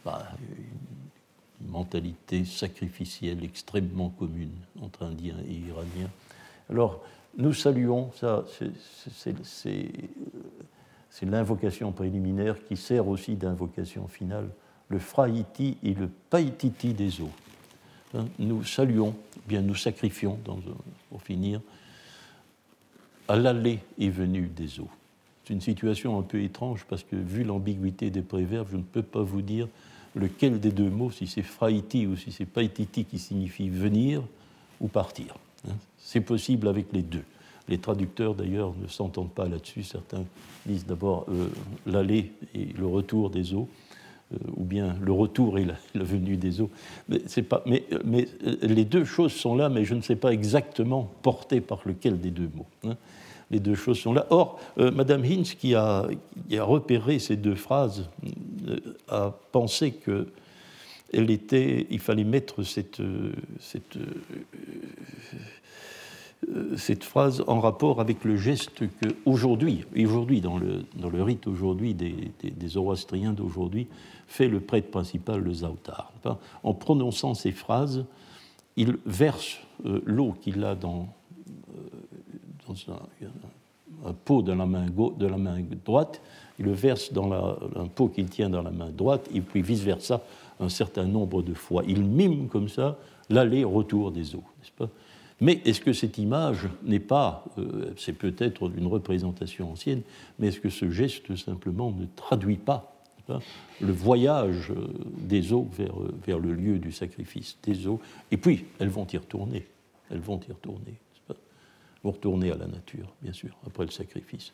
[0.04, 1.13] bah, une,
[1.68, 6.10] mentalité sacrificielle extrêmement commune entre Indiens et Iraniens.
[6.70, 7.02] Alors,
[7.36, 8.44] nous saluons, ça,
[9.50, 14.48] c'est l'invocation préliminaire qui sert aussi d'invocation finale
[14.88, 17.32] le Fraïti et le Païtiti des eaux.
[18.14, 19.14] Hein, nous saluons,
[19.48, 20.38] bien nous sacrifions,
[21.10, 21.60] pour finir,
[23.26, 24.90] à l'allée est venue des eaux.
[25.44, 29.02] C'est une situation un peu étrange parce que, vu l'ambiguïté des préverbes, je ne peux
[29.02, 29.68] pas vous dire
[30.14, 34.22] lequel des deux mots, si c'est Fraïti ou si c'est Païtiti qui signifie venir
[34.80, 35.36] ou partir.
[35.68, 35.74] Hein.
[35.98, 37.24] C'est possible avec les deux.
[37.68, 39.82] Les traducteurs, d'ailleurs, ne s'entendent pas là-dessus.
[39.82, 40.24] Certains
[40.66, 41.48] disent d'abord euh,
[41.86, 43.68] l'allée et le retour des eaux.
[44.32, 46.70] Euh, ou bien le retour et la, venue des eaux.
[47.08, 51.80] Mais, euh, les deux choses sont là, mais je ne sais pas exactement porté par
[51.84, 52.66] lequel des deux mots.
[52.84, 52.96] Hein.
[53.54, 54.26] Les deux choses sont là.
[54.30, 56.06] Or, euh, Madame Hinz, qui a,
[56.58, 58.10] repéré ces deux phrases,
[59.08, 60.26] a pensé que
[61.12, 63.00] était, il fallait mettre cette,
[63.60, 63.96] cette
[66.48, 71.94] euh, cette phrase en rapport avec le geste que aujourd'hui, aujourd'hui dans le, rite aujourd'hui
[71.94, 73.86] des, des, Zoroastriens d'aujourd'hui,
[74.26, 76.12] fait le prêtre principal, le Zaotar.
[76.62, 78.04] En prononçant ces phrases,
[78.76, 81.06] il verse euh, l'eau qu'il a dans, euh,
[84.04, 86.20] un, pot de la, main de la main droite,
[86.58, 89.62] il le verse dans la, un pot qu'il tient dans la main droite, et puis
[89.62, 90.22] vice-versa
[90.60, 91.82] un certain nombre de fois.
[91.86, 92.96] Il mime comme ça
[93.30, 94.88] l'aller-retour des eaux, n'est-ce pas?
[95.40, 100.02] Mais est-ce que cette image n'est pas, euh, c'est peut-être une représentation ancienne,
[100.38, 102.90] mais est-ce que ce geste simplement ne traduit pas
[103.80, 104.86] le voyage euh,
[105.18, 108.00] des eaux vers, euh, vers, le lieu du sacrifice des eaux?
[108.30, 109.66] Et puis, elles vont y retourner.
[110.10, 110.94] Elles vont y retourner.
[112.04, 114.52] Vont retourner à la nature, bien sûr, après le sacrifice.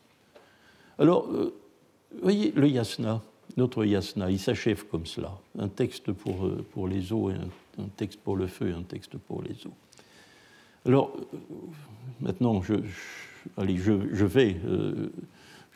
[0.97, 1.51] Alors, vous
[2.21, 3.21] voyez, le yasna,
[3.57, 5.37] notre yasna, il s'achève comme cela.
[5.59, 7.33] Un texte pour, pour les eaux et
[7.77, 9.75] un, texte pour le feu et un texte pour les eaux.
[10.85, 11.37] Alors, euh,
[12.21, 12.73] maintenant, je,
[13.57, 13.91] allez, je,
[14.25, 15.11] vais, euh,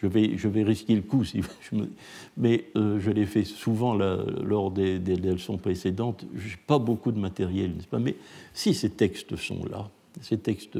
[0.01, 1.41] je, vais, je vais risquer le coup, si
[2.37, 6.25] mais euh, je l'ai fait souvent lors des, leçons précédentes.
[6.33, 7.99] Je n'ai pas beaucoup de matériel, n'est-ce pas?
[7.99, 8.15] Mais
[8.53, 9.89] si ces textes sont là,
[10.21, 10.77] ces textes,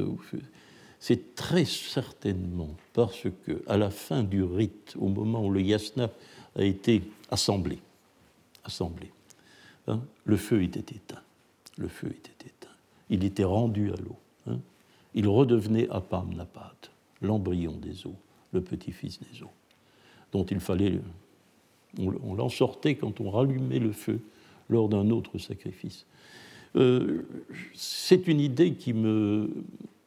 [0.98, 6.10] c'est très certainement parce que à la fin du rite, au moment où le yasna
[6.56, 7.78] a été assemblé,
[8.64, 9.10] assemblé,
[9.86, 11.22] hein, le feu était éteint.
[13.10, 14.16] Il était rendu à l'eau.
[14.46, 14.58] Hein.
[15.14, 16.74] Il redevenait Apam Napat,
[17.22, 18.16] l'embryon des eaux,
[18.52, 19.52] le petit-fils des eaux,
[20.32, 21.00] dont il fallait.
[21.98, 24.20] On, l'en sortait quand on rallumait le feu
[24.68, 26.04] lors d'un autre sacrifice.
[26.74, 27.26] Euh,
[27.74, 29.50] c'est une idée qui me,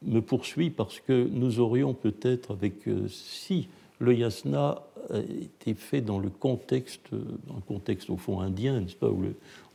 [0.03, 3.67] me, poursuit parce que nous aurions peut-être, avec euh, si
[3.99, 4.81] le yasna
[5.11, 9.23] a été fait dans le contexte, un contexte au fond indien, n'est-ce pas, où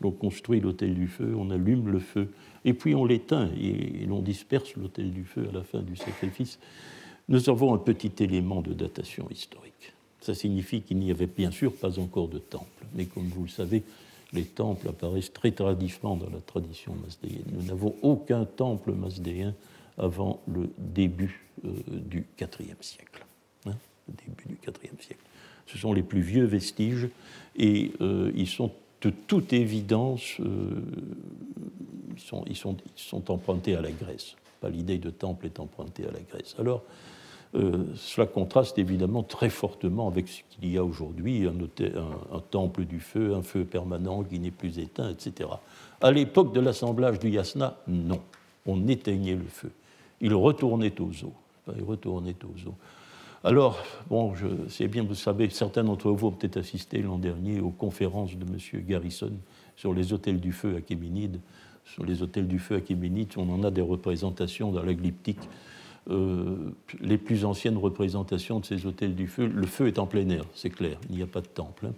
[0.00, 2.28] l'on construit l'hôtel du feu, on allume le feu,
[2.64, 6.58] et puis on l'éteint et, l'on disperse l'hôtel du feu à la fin du sacrifice.
[7.28, 9.92] Nous avons un petit élément de datation historique.
[10.20, 13.48] Ça signifie qu'il n'y avait bien sûr pas encore de temple, mais comme vous le
[13.48, 13.82] savez,
[14.32, 17.44] les temples apparaissent très tardivement dans la tradition masdéenne.
[17.52, 19.54] Nous n'avons aucun temple masdéen
[19.99, 23.24] avant le début euh, du IVe siècle.
[23.66, 23.74] Hein,
[24.09, 25.22] le début du IVe siècle.
[25.66, 27.09] Ce sont les plus vieux vestiges
[27.57, 28.70] et euh, ils sont
[29.01, 30.80] de toute évidence, euh,
[32.14, 34.36] ils, sont, ils, sont, ils, sont, empruntés à la Grèce.
[34.61, 36.55] Pas l'idée de temple est empruntée à la Grèce.
[36.59, 36.82] Alors,
[37.95, 43.32] cela contraste évidemment très fortement avec ce qu'il y a aujourd'hui, un, temple du feu,
[43.32, 45.51] un feu permanent qui n'est plus éteint, etc.
[46.01, 48.20] À l'époque de l'assemblage du yasna, non,
[48.66, 49.70] on éteignait le feu.
[50.24, 51.34] Il retournait aux eaux.
[51.76, 52.74] Il retournait aux eaux.
[53.44, 57.70] Alors, bon, je bien, vous savez, certains d'entre vous ont peut-être assisté l'an dernier aux
[57.70, 58.82] conférences de M.
[58.86, 59.32] Garrison
[59.76, 61.40] sur les hôtels du feu à Kéménide.
[61.84, 65.40] Sur les hôtels du feu à Kéménide, on en a des représentations dans la glyptique.
[66.08, 70.28] Euh, les plus anciennes représentations de ces hôtels du feu, le feu est en plein
[70.30, 71.86] air, c'est clair, il n'y a pas de temple.
[71.86, 71.94] Hein.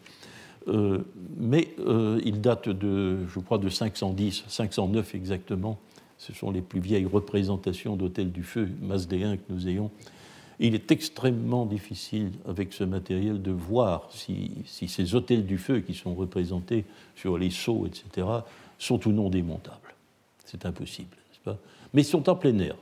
[0.69, 0.99] Euh,
[1.37, 5.79] mais euh, il date de, je crois, de 510, 509 exactement.
[6.19, 9.91] Ce sont les plus vieilles représentations d'hôtels du feu masdéens que nous ayons.
[10.59, 15.93] Il est extrêmement difficile avec ce matériel de voir si, ces hôtels du feu qui
[15.93, 18.27] sont représentés sur les seaux, etc.,
[18.79, 19.95] sont ou non démontables.
[20.45, 21.59] C'est impossible, n'est-ce pas?
[21.93, 22.77] Mais ils sont en plein air.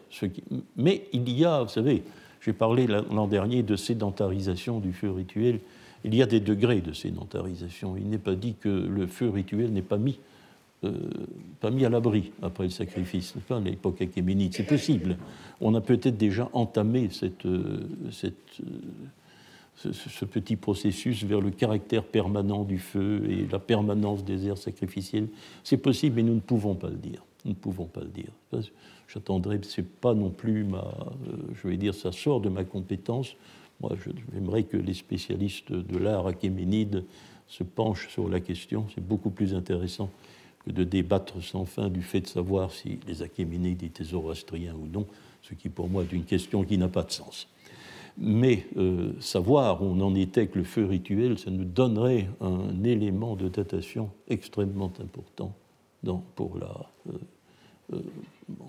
[0.77, 2.05] Mais il y a, vous savez,
[2.41, 5.61] j'ai parlé l'an dernier de sédentarisation du feu rituel.
[6.05, 7.97] Il y a des degrés de sédentarisation.
[7.97, 10.19] Il n'est pas dit que le feu rituel n'est pas mis
[10.85, 10.93] euh,
[11.61, 14.55] pas mis à l'abri après le sacrifice, pas, à l'époque achéménide.
[14.55, 15.17] C'est possible.
[15.61, 18.31] On a peut-être déjà entamé euh, euh,
[19.77, 25.29] ce, petit processus vers le caractère permanent du feu et la permanence des airs sacrificiels.
[25.63, 27.25] C'est possible, mais nous ne pouvons pas le dire.
[27.45, 28.31] Nous ne pouvons pas le dire.
[29.09, 30.95] J'attendrai, c'est pas non plus ma,
[31.55, 33.37] je vais dire, ça sort de ma compétence.
[33.81, 33.93] Moi,
[34.33, 37.05] j'aimerais que les spécialistes de l'art achéménide
[37.47, 38.87] se penchent sur la question.
[38.95, 40.11] C'est beaucoup plus intéressant
[40.65, 44.87] que de débattre sans fin du fait de savoir si les Achéménides étaient zoroastriens ou
[44.87, 45.07] non,
[45.43, 47.49] ce qui pour moi est une question qui n'a pas de sens.
[48.17, 52.83] Mais euh, savoir où on en était avec le feu rituel, ça nous donnerait un
[52.85, 55.55] élément de datation extrêmement important
[56.37, 57.19] pour la, euh,
[57.95, 58.01] euh,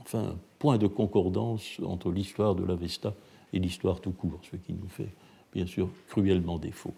[0.01, 3.13] enfin, un point de concordance entre l'histoire de l'Avesta
[3.53, 5.09] et l'histoire tout court, ce qui nous fait
[5.53, 6.93] bien sûr cruellement défaut.